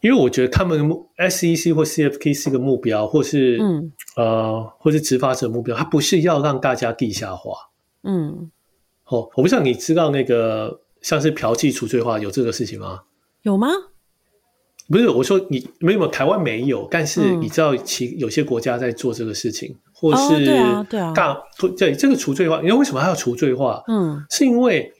[0.00, 0.78] 因为我觉得他们
[1.16, 7.70] SEC 或 CFTC 是一个目标，或是嗯呃，或是执法者目标，它不是要让大家地下化，
[8.02, 8.50] 嗯。
[9.08, 13.02] 哦，我不知道你知道那个像是嫖妓除罪化有这个事情吗？
[13.42, 13.68] 有吗？
[14.90, 21.36] 不是，我说你没有，台湾没有，但是你知道其有些国家在做这个事情，嗯、或是大、哦、对啊，对啊，
[21.76, 23.82] 对这个除罪化，你知道为什么还要除罪化？
[23.86, 24.90] 嗯，是因为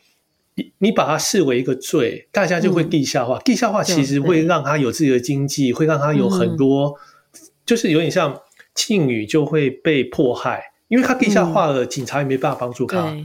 [0.56, 6.88] 你你把它视为一个罪，大家就会地下化，嗯、地下化其实会让他有自己的经济，会让他有很多，
[7.32, 8.38] 嗯、就是有点像
[8.74, 13.16] 妓女就会被迫害，因为他地下化了，嗯、警察也没办法帮助他。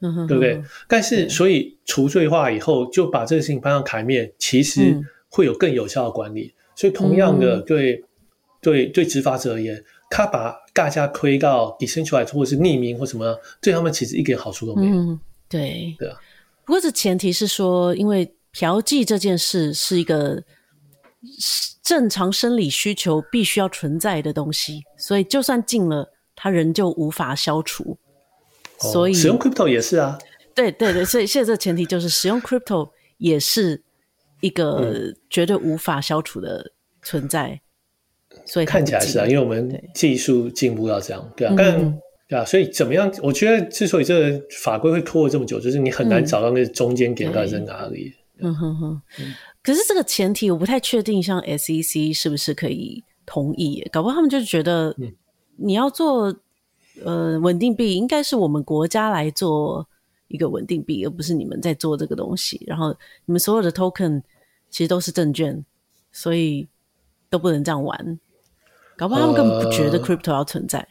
[0.00, 0.62] 对不对？
[0.86, 4.96] 但是，所以除罪化以后，就把这个事情搬上台面，其实
[5.28, 6.54] 会有更有效的管理。
[6.76, 8.04] 所以，同样的，对
[8.60, 14.92] 对对，执法者而言，他把大家推到 decentralized 或是匿名或什么，对他们其实一点好处都没有。
[14.94, 16.16] 嗯，对对啊。
[16.64, 20.42] 不过，这前提是说，因为嫖妓这件事是一个
[21.82, 27.98] 正常生理需求必须要存在的东西，所以就算禁了，它仍旧无法消除。
[28.80, 30.16] 所以、哦、使用 crypto 也是啊，
[30.54, 33.82] 对对对，所以现在这个前提就是使用 crypto 也是
[34.40, 36.72] 一个绝对无法消除的
[37.02, 37.60] 存在。
[38.30, 41.98] 嗯、所以看起来是啊，因为我们技术进步到这样，对啊，但、嗯、
[42.28, 43.12] 对啊，所以怎么样？
[43.22, 48.14] 我觉得之所以这个法规会拖了这么久，就是你很难找到那个中间点到底在哪里。
[48.40, 49.02] 嗯哼哼。
[49.62, 53.86] 可是这个前提我不太确定，像 SEC 是不是可以同意？
[53.92, 54.94] 搞不好他们就觉得
[55.56, 56.34] 你要做。
[57.04, 59.86] 呃，稳定币应该是我们国家来做
[60.28, 62.62] 一个稳定币，而不是你们在做这个东西。
[62.66, 62.94] 然后
[63.24, 64.22] 你们所有的 token
[64.70, 65.64] 其实都是证券，
[66.12, 66.68] 所以
[67.30, 68.18] 都不能这样玩。
[68.96, 70.78] 搞不好他们根本不觉得 crypto 要存在。
[70.80, 70.86] 呃，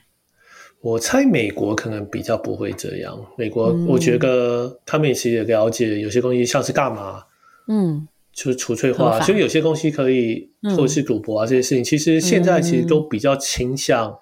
[0.81, 3.19] 我猜美国可能比较不会这样。
[3.37, 7.23] 美国，我觉得他们也其实也了解，有些东西像是干嘛，
[7.67, 14.17] 嗯，就是除罪化，所以有些东西可以，或者是赌博啊这些事情，其实现在其实都比较倾向。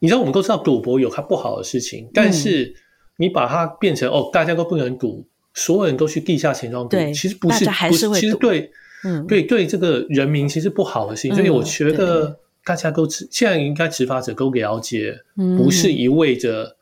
[0.00, 2.72] 你知道，我们都知道赌博有它不好的事情，但是
[3.16, 8.70] 你把它变成哦，大家都不能赌，所有人都去地下钱庄赌，其实不是，不是，其实对，
[9.02, 11.34] 嗯，对对，这个人民其实不好的事情。
[11.34, 15.18] 所以我觉得大家都知，现在应该执法者都了解，
[15.56, 16.76] 不是一味着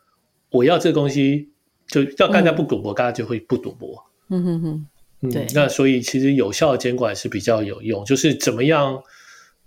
[0.50, 1.48] 我要这个东西，
[1.86, 4.04] 就要大家不赌博，大家就会不赌博。
[4.28, 4.86] 嗯哼哼，
[5.22, 9.02] 嗯，那所以其实有效的监管是比较有用，就是怎么样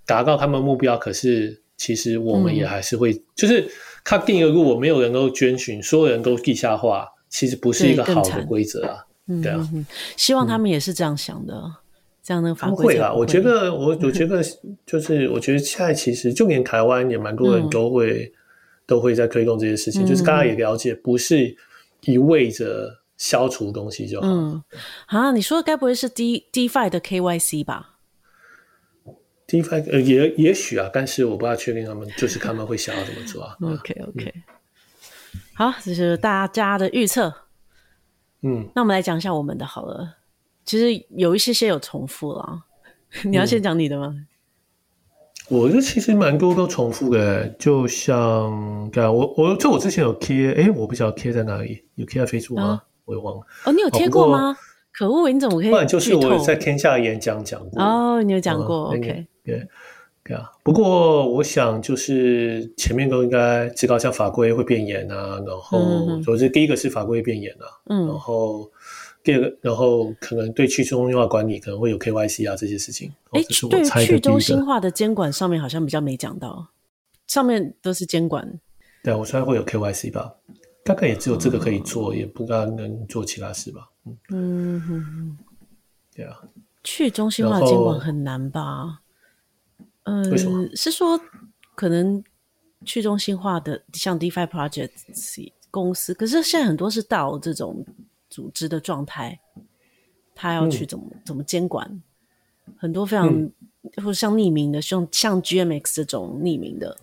[0.05, 1.63] 达到他们目标，可是。
[1.79, 3.67] 其实我们也还是会，嗯、就是
[4.03, 9.05] 他定一个如果没有人能够遵循，所有人都地下化，其实不是一个好的规则啊。
[9.41, 9.85] 对啊、嗯，
[10.17, 11.71] 希望他们也是这样想的，嗯、
[12.21, 13.13] 这样的法规会啊。
[13.13, 14.43] 我觉得我我觉得
[14.85, 18.31] 就是我觉得现在其实就连台湾也蛮多人都会、嗯、
[18.85, 21.55] 都会在推动这些事情，嗯、就是大家也了解，不是
[22.01, 24.27] 一味着消除东西就好。
[24.27, 24.63] 嗯，
[25.05, 27.98] 啊，你说的该不会是 D DeFi 的 KYC 吧
[29.49, 33.57] ？DeFi 呃也也许啊，但是我不大确定他们就是他们会想要怎么做啊。
[33.65, 34.43] OK OK，、嗯、
[35.55, 37.33] 好，这是大家的预测。
[38.43, 40.17] 嗯，那我们来讲一下我们的好了。
[40.63, 42.63] 其实有一些些有重复了，
[43.25, 44.13] 你要先讲你的吗？
[44.15, 44.27] 嗯、
[45.49, 52.63] 我这其实蛮多都重复的，就像对啊，我我这我之前有贴，哎，我不知道贴在哪里，有贴在 Facebook 吗？
[52.63, 53.41] 啊、我也忘了。
[53.65, 54.51] 哦，你有贴过吗？
[54.51, 54.57] 哦、
[54.93, 55.69] 可恶，你怎么可以？
[55.71, 57.81] 不然就是我在天下演讲讲过。
[57.81, 59.67] 哦，你有讲过、嗯、，OK，对。
[60.21, 68.69] 对啊，不过我想就是前面都应该知道，像法规会变严啊，然后首先第一个是法规会变严啊，嗯，然后
[69.23, 73.11] 第二个，然后可能对去中心化管理可能会有 KYC 啊这些事情。
[73.31, 73.41] 哎，
[73.71, 76.67] 对去中心化的监管上面好像比较没讲到，
[77.25, 78.59] 上面都是监管。
[79.03, 80.35] 对啊，我猜会有 KYC 吧，
[80.83, 83.89] 大概也只有这个可以做，也不大能做其他事吧。
[84.05, 85.37] 嗯嗯嗯，
[86.15, 86.39] 对啊，
[86.83, 88.99] 去中心化的监管很难吧？
[90.03, 91.19] 嗯，是说
[91.75, 92.23] 可能
[92.85, 97.85] 去中心化的像 DeFi Projects 公司，可是现在很多是到这种
[98.29, 99.39] 组织的状态，
[100.33, 102.01] 他要去怎么、嗯、怎么监管？
[102.77, 103.51] 很多非常、嗯、
[103.97, 106.97] 或者像匿名的，像像 GMX 这种匿名的，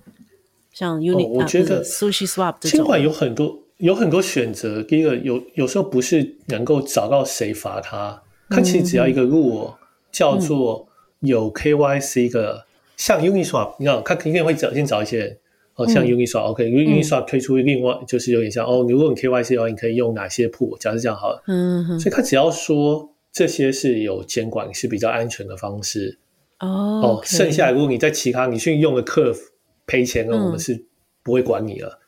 [0.72, 4.82] 像 Uni，、哦、我觉得 SushiSwap 这种监管有很多有很多选择。
[4.82, 9.78] 第一个有有时候不是能够找到谁罚他，他其实只要一个 rule、嗯、
[10.10, 10.88] 叫做
[11.20, 12.65] 有 KYC 的。
[12.96, 15.38] 像 Uniswap，你知道，他肯定会找先找一些人
[15.74, 20.76] 哦，像 Uniswap，OK，Uniswap 推出另外就是有点像哦，如果你 KYC 的话，你可以用哪些 pool？
[20.78, 21.84] 假设这样好了，嗯。
[21.84, 26.18] 哼，所以他只要说这些是有监管是比较安全的方式
[26.60, 29.38] 哦，哦，剩下如果你在其他你去用的 Curve
[29.86, 30.86] 赔钱了，我们是
[31.22, 31.98] 不会管你了。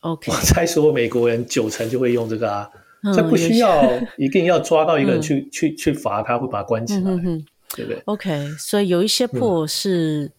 [0.00, 2.70] OK，我猜说美国人九成就会用这个啊，
[3.14, 3.84] 这不需要
[4.16, 7.12] 一定要抓到一个人去去去罚他，会把他关起来。
[7.74, 10.30] 对不对？OK，所以有一些 pool 是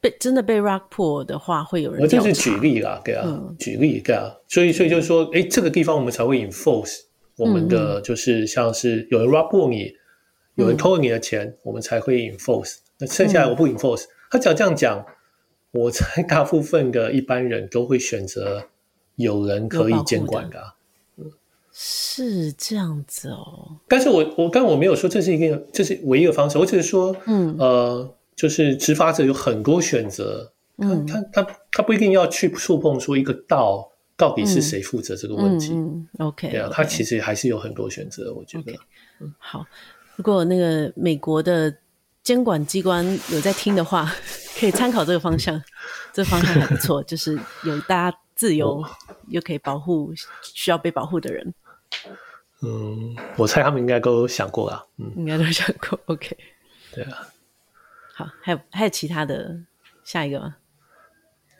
[0.00, 2.02] 被、嗯、真的被 rug pull 的话，会有人。
[2.02, 7.00] 我这是举例啦，对啊，嗯、举例对啊，所以所以就是说，哎，这个地方我们才会 enforce
[7.36, 9.94] 我们的，就是像是有人 rug pull 你，嗯、
[10.56, 12.76] 有人偷了你的钱，嗯、我们才会 enforce。
[12.98, 15.04] 那剩下来我不 enforce，、嗯、他只要这样讲，
[15.72, 18.68] 我猜大部分的一般人都会选择
[19.16, 20.74] 有人可以监管的。
[21.72, 27.56] 是这样子哦，但是我我刚刚我没有说这是一个这是唯一的方式，我只是说，嗯。
[27.58, 38.72] 呃，就是执法者有很多选择，嗯，他他他他不一定要去触碰出一个道到底是谁负责这个问题，嗯，OK，对啊，他其实还是有很多选择，我觉得。
[39.38, 39.64] 好，
[40.16, 41.72] 如果那个美国的
[42.22, 44.10] 监管机关有在听的话，
[44.58, 45.62] 可以参考这个方向，
[46.12, 48.82] 这方向还不错，就是有大家自由
[49.28, 50.12] 又可以保护
[50.42, 51.54] 需要被保护的人。
[52.64, 54.84] 嗯，我猜他们应该都想过啦。
[54.96, 55.98] 嗯，应该都想过。
[56.06, 56.36] OK，
[56.94, 57.26] 对啊。
[58.14, 59.58] 好，还有还有其他的
[60.04, 60.54] 下一个吗？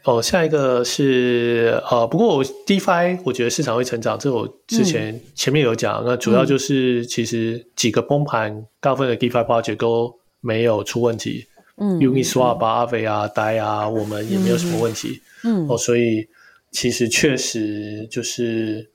[0.04, 6.04] 哦，下一个是呃，不过我 DeFi 我觉得市场会成长，这我之前前面有讲。
[6.04, 11.48] 嗯、那主要就是其实几个崩盘，大部分的 DeFi project 都没有出问题。
[11.78, 15.20] 嗯，Uniswap、Aave 啊、DAI 啊，我们也没有什么问题。
[15.42, 16.28] 嗯，哦，所以
[16.70, 18.91] 其实确实就是。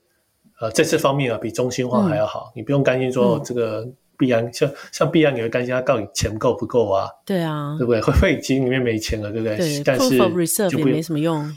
[0.60, 2.50] 呃，在这方面啊，比中心化还要好。
[2.50, 3.86] 嗯、你不用担心说这个
[4.16, 7.08] 币安，嗯、像像币安，你会担心它到底钱够不够啊？
[7.24, 8.00] 对啊，对不对？
[8.00, 9.56] 会不会金里面没钱了，对不对？
[9.56, 11.56] 对，但是 Proof of Reserve 也没什么用。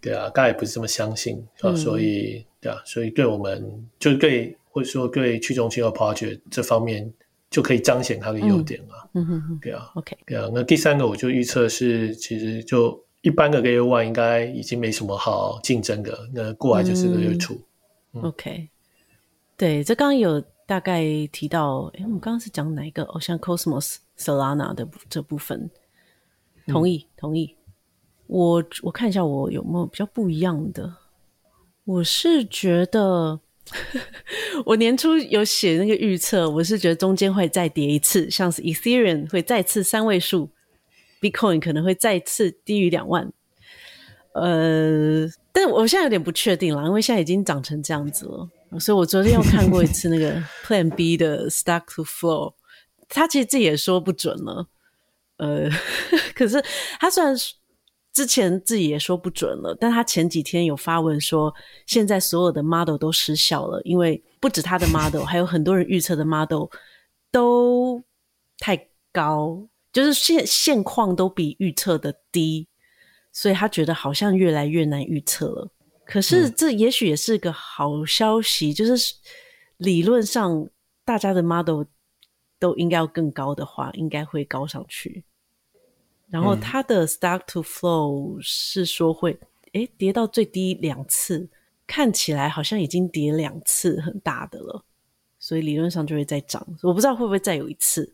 [0.00, 3.64] 对啊，大家也不是这么相信啊，所以对啊，所以对我们
[3.98, 7.12] 就是对或者说对去中心化 project 这方面
[7.50, 9.06] 就可以彰显它的优点啊。
[9.14, 10.48] 嗯哼哼，对啊，OK，对啊。
[10.52, 17.56] 那第三个我就预测是，其实就一般的 Layer One 应该已经没什么好竞争的，那过来就是个 Layer Two。
[17.56, 17.62] 嗯
[18.12, 18.68] OK，
[19.56, 23.04] 对，这刚刚有大概提到，诶我们刚刚是讲哪一个？
[23.04, 25.70] 哦，像 Cosmos Solana 的这部分，
[26.66, 27.56] 同意，嗯、同意。
[28.26, 30.96] 我我看一下，我有没有比较不一样的？
[31.84, 33.40] 我是觉得，
[34.66, 40.50] 我年初有写那个预测，我是觉得中间会再跌一次，像是 Ethereum 会再次三位数
[41.20, 43.32] ，Bitcoin 可能会再次低于两万。
[44.34, 48.48] 呃，但我现在有点不确定了，因为现在已经长成这样子了，
[48.78, 52.54] 所以我昨天又看过一次那个 Plan B 的 Stack to Flow，
[53.08, 54.68] 他其实自己也说不准了。
[55.38, 55.68] 呃，
[56.34, 56.62] 可是
[56.98, 57.34] 他虽然
[58.12, 61.54] 之前自己也说不准了，但他前几天有发文说，
[61.86, 66.64] 现在所有的 model 都失效了，因为不止他的 model，还有很多人预测的 model
[67.32, 68.02] 都
[68.58, 72.68] 太高，就是现现况都比预测的低，
[73.32, 75.70] 所以他觉得好像越来越难预测了。
[76.04, 79.14] 可是这也许也是个好消息，就是
[79.76, 80.68] 理论上
[81.04, 81.84] 大家的 model
[82.58, 85.24] 都应该要更高的话，应该会高上去。
[86.28, 89.38] 然后它的 stock to flow 是说会
[89.72, 91.48] 诶跌到最低两次，
[91.86, 94.84] 看起来好像已经跌两次很大的了，
[95.38, 96.64] 所以理论上就会再涨。
[96.82, 98.12] 我不知道会不会再有一次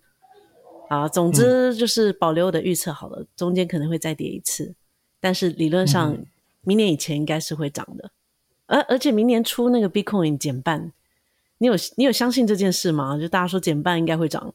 [0.89, 1.09] 啊。
[1.09, 4.75] 总之就是保留我的预测好了，中间可能会再跌一次，
[5.27, 6.17] 但是理论上
[6.61, 8.13] 明年以前应该是会涨的。
[8.67, 10.93] 而而且明年初那个 Bitcoin 减半，
[11.59, 13.19] 你有你有相信这件事吗？
[13.19, 14.55] 就大家说减半应该会涨。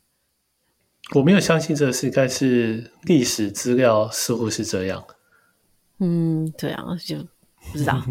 [1.13, 5.03] 我没有相信这个事，但是历史资料似乎是这样。
[5.99, 7.17] 嗯，对啊，就
[7.73, 8.01] 不知道。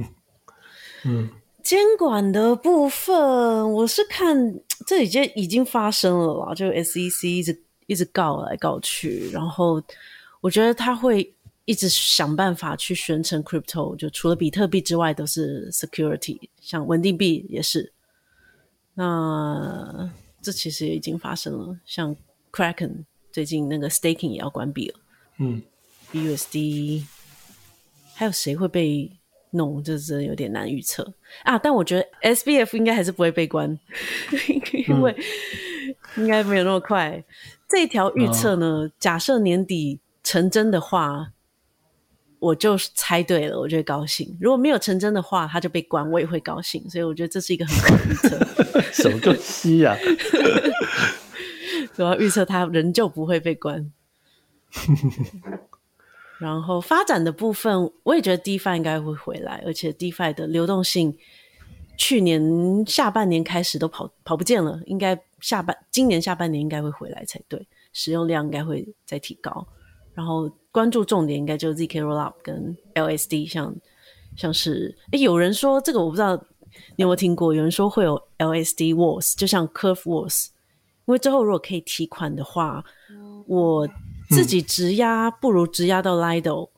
[1.06, 1.30] 嗯，
[1.62, 9.82] 监管的部分，我是看这已经已经发生了啦，就 SEC 一直一直告来告去，然后
[10.42, 11.34] 我觉得他会
[11.64, 17.92] 一直想办法去宣称 crypto，就除了比特币之外都是 security，像稳定币也是。
[18.94, 20.10] 那
[20.42, 22.16] 这其实也已经发生了，像。
[22.52, 24.98] Kraken 最近那个 staking 也要关闭了，
[25.38, 25.62] 嗯
[26.10, 27.04] ，BUSD
[28.12, 29.08] 还有谁会被
[29.50, 29.80] 弄？
[29.84, 31.56] 这真的有点难预测啊！
[31.56, 33.78] 但我觉得 SBF 应该还是不会被关，
[34.88, 35.16] 因为
[36.16, 37.10] 应该没有那么快。
[37.10, 37.24] 嗯、
[37.68, 41.32] 这条预测呢，哦、假设年底成真的话，
[42.40, 46.88] 我就猜对了，我就会高兴；如果没有成真的话，他就被关，我也会高兴。
[46.88, 48.82] 所以我觉得这是一个很好的预测。
[48.92, 49.94] 什么东西呀？
[51.96, 53.92] 我要预测他仍旧不会被关。
[56.38, 61.14] 然后发展的部分，我也觉得 DeFi 应该会回来，而且 DeFi 的流动性
[61.98, 69.66] 去年下半年开始都跑跑不见了，应该下半今年下半年应该会回来才对，使用量应该会再提高。
[70.14, 73.74] 然后关注重点应该就是 ZK Rollup 跟 LSD，像
[74.36, 76.36] 像是诶有人说这个我不知道
[76.96, 80.48] 你有没有听过，有人说会有 LSD Wars，就像 Curve Wars。
[81.06, 82.84] 因为之后如果可以提款的话，
[83.46, 83.88] 我
[84.28, 86.70] 自己直压不如直压到 Lido，、嗯、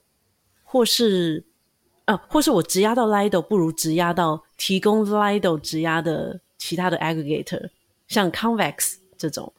[0.65, 1.45] 或是
[2.07, 7.69] 啊，或是我直压到 Lido 不如直压到提供 Lido 直压的其他的 aggregator，
[8.09, 9.53] 像 Convex 这种，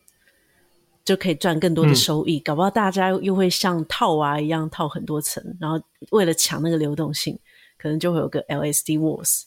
[1.05, 2.37] 就可以赚更多的收益。
[2.39, 5.79] 嗯、搞不好大家又会像套娃一样套很多层，然后
[6.11, 7.37] 为了抢那个流动性，
[7.77, 9.43] 可能就会有个 LSD Wars。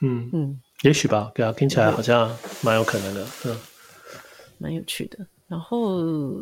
[0.00, 3.56] 嗯嗯，也许吧，对啊，听起来好像蛮有可能的，嗯。
[4.58, 6.40] 蛮有趣的，然后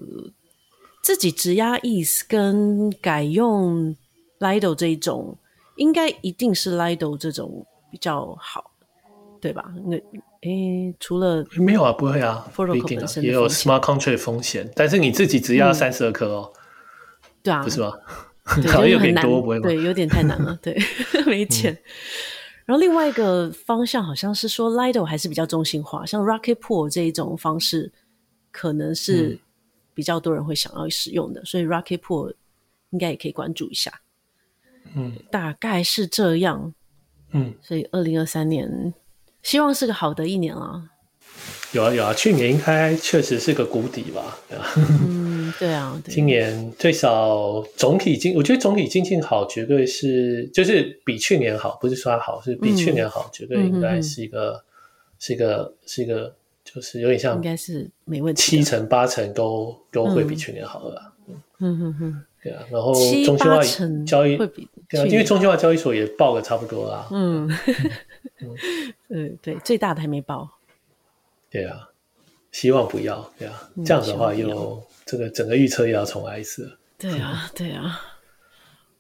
[1.03, 3.97] 自己质押 ETH 跟改用
[4.39, 5.37] Lido 这一种，
[5.77, 8.72] 应该一定是 Lido 这种比较好，
[9.43, 9.71] 对吧？
[9.85, 9.97] 那
[10.41, 16.53] 诶，除了没有啊，不会啊，不一定啊，也有 Smart Contract 风险，但是你自己只押三十二颗哦，
[17.43, 17.93] 对啊，不是吗？
[18.63, 19.63] 对， 好像有点多，不会吗？
[19.65, 20.75] 对，有点太难了，对，
[21.27, 21.77] 没钱。
[22.65, 27.93] 然后另外一个方向好像是说 Lido 还是比较中心化，像 Rocket Pool 这一种方式。
[28.55, 29.41] 可能是
[29.95, 32.35] 比较多人会想要使用的，嗯、所以 Rocket Pool
[32.91, 33.91] 应该也可以关注一下。
[34.95, 36.75] 嗯，大概是这样。
[37.33, 38.93] 嗯，所以二零二三年
[39.43, 40.91] 希望是个好的一年啊。
[41.73, 44.39] 有啊有啊，去年应该确实是个谷底吧？
[44.49, 44.65] 对啊。
[44.77, 46.01] 嗯， 对啊。
[46.05, 54.63] 对，今年最少总体经，我觉得总体经济好，绝对是就是比去年好，不是说好，是比去年好，嗯、绝对应该是一个，
[55.19, 56.35] 是一个，是一个。
[56.65, 61.13] 就是有点像，应该是没问题，七成八成都都会比去年好了。
[61.59, 62.63] 嗯嗯嗯，对啊。
[62.71, 63.61] 然后中心化
[64.07, 67.09] 交易会比对啊，因为中心化交易所也报的差不多啦。
[67.11, 67.51] 嗯
[69.09, 70.59] 嗯，对，最大的还没报。
[71.51, 71.89] 对啊，
[72.51, 73.33] 希望不要。
[73.39, 76.79] 对啊，这样的话又这个整个预测又要重来一次。
[76.99, 78.01] 对啊， 对啊。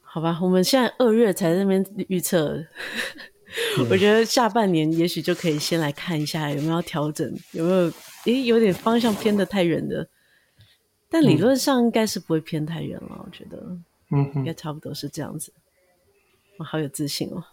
[0.02, 2.62] 好吧，我们现在二月才在那边预测。
[3.90, 7.92] 我觉得下半年也许就可以先来看一下有没有要调整，有没有
[8.24, 10.08] 诶有点方向偏的太远的，
[11.08, 13.22] 但理论上应该是不会偏太远了。
[13.24, 13.58] 我觉得，
[14.10, 15.52] 嗯，应该差不多是这样子。
[16.58, 17.44] 我好有自信哦。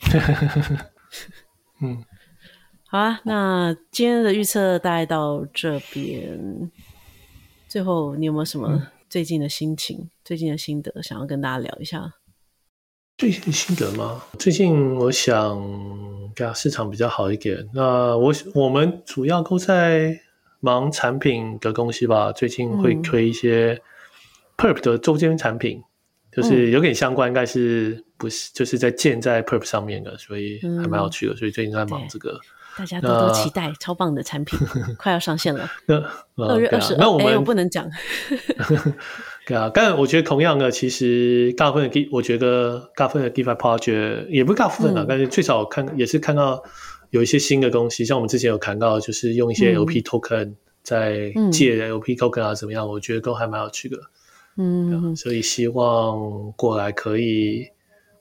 [1.82, 2.04] 嗯，
[2.88, 6.70] 好啊，那今天的预测大概到这边。
[7.68, 12.14] 最后，你有没有什么最近的心情、嗯、最近的心得想要跟大家聊一下？
[13.18, 14.22] 最近心得吗？
[14.38, 15.60] 最近我想，
[16.34, 17.68] 对啊，市场比较好一点。
[17.74, 20.18] 那我我们主要都在
[20.60, 22.32] 忙产品的东西吧。
[22.32, 23.82] 最近会推一些
[24.56, 25.82] Perp 的周间产品，
[26.32, 31.36] 就是有点相关，应该是不是就是在建在 Perp 上面的，所以还蛮有趣的。
[31.36, 32.38] 所以最近在忙这个，
[32.76, 34.58] 大家多多期待，超棒的产品
[34.98, 35.70] 快要上线了。
[35.86, 37.88] 那二月二十，那我们不能讲。
[39.46, 46.62] 对啊，但我觉得同样的，其实大部分的我觉得大部分的 DeFi project 也不是大部分的，但是最少看也是看到
[47.10, 52.86] 有一些新的东西，像我们之前有谈到，就是用一些 LP token 在借 LP token 啊，怎么样？
[52.86, 53.96] 我觉得都还蛮有趣的。
[54.58, 57.68] 嗯，所以希望过来可以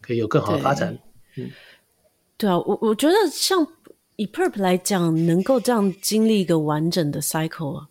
[0.07, 0.97] 可以有更好的发展。
[1.35, 1.51] 对嗯，
[2.37, 3.67] 对啊，我我觉得像
[4.15, 7.85] 以 Perp 来讲，能够这样经历一个完整的 cycle，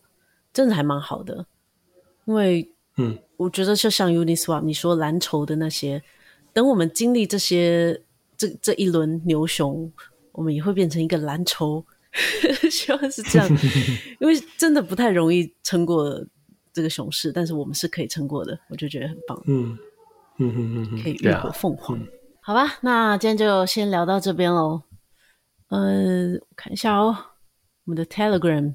[0.53, 1.47] 真的还蛮好的。
[2.25, 6.03] 因为，嗯，我觉得就像 Uniswap 你说蓝筹的那些，
[6.53, 8.03] 等我们经历这些
[8.37, 9.93] 这这一轮牛熊，
[10.33, 11.85] 我们也会变成一个蓝筹。
[12.71, 13.47] 希望是这样，
[14.21, 16.25] 因为真的不太容易撑过。
[16.73, 19.43] 这个熊市，但是我们是可以撑过的，我就觉得很棒。
[19.47, 19.79] 嗯
[20.39, 21.99] 嗯嗯嗯，可以浴火凤凰。
[21.99, 22.07] 嗯、
[22.43, 24.83] 好吧，那今天就先聊到这边喽。
[25.69, 27.17] 嗯、呃，我看一下哦，
[27.85, 28.75] 我们的 Telegram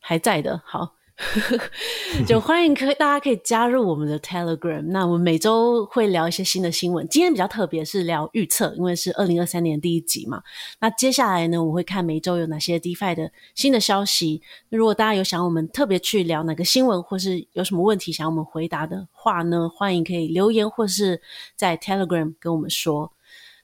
[0.00, 0.94] 还在的，好。
[2.26, 4.82] 就欢迎可大家可以加入我们的 Telegram。
[4.88, 7.06] 那我们每周会聊一些新的新闻。
[7.08, 10.42] 今天比较特别，是聊预测，因为是二零二三年第一集嘛。
[10.80, 14.42] 那接下来呢，我会看每周有哪些 DeFi 的新的消息。
[14.70, 21.22] 如果大家有想我们特别去聊哪个新闻，或是有什么问题想我们回答的话呢，欢迎可以留言或是
[21.54, 23.12] 在 Telegram 跟我们说。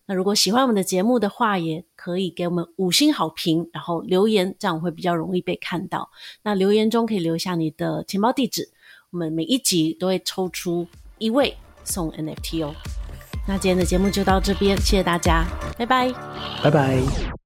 [0.07, 6.11] 那如果喜欢我们的节目的话，也可以给我们五星好评，然后留言，这样会比较容易被看到。
[6.42, 8.70] 那留言中可以留下你的钱包地址，
[9.11, 10.86] 我们每一集都会抽出
[11.18, 12.74] 一位送 NFT 哦。
[13.46, 15.44] 那今天的节目就到这边，谢谢大家，
[15.78, 16.12] 拜拜，
[16.62, 17.39] 拜拜。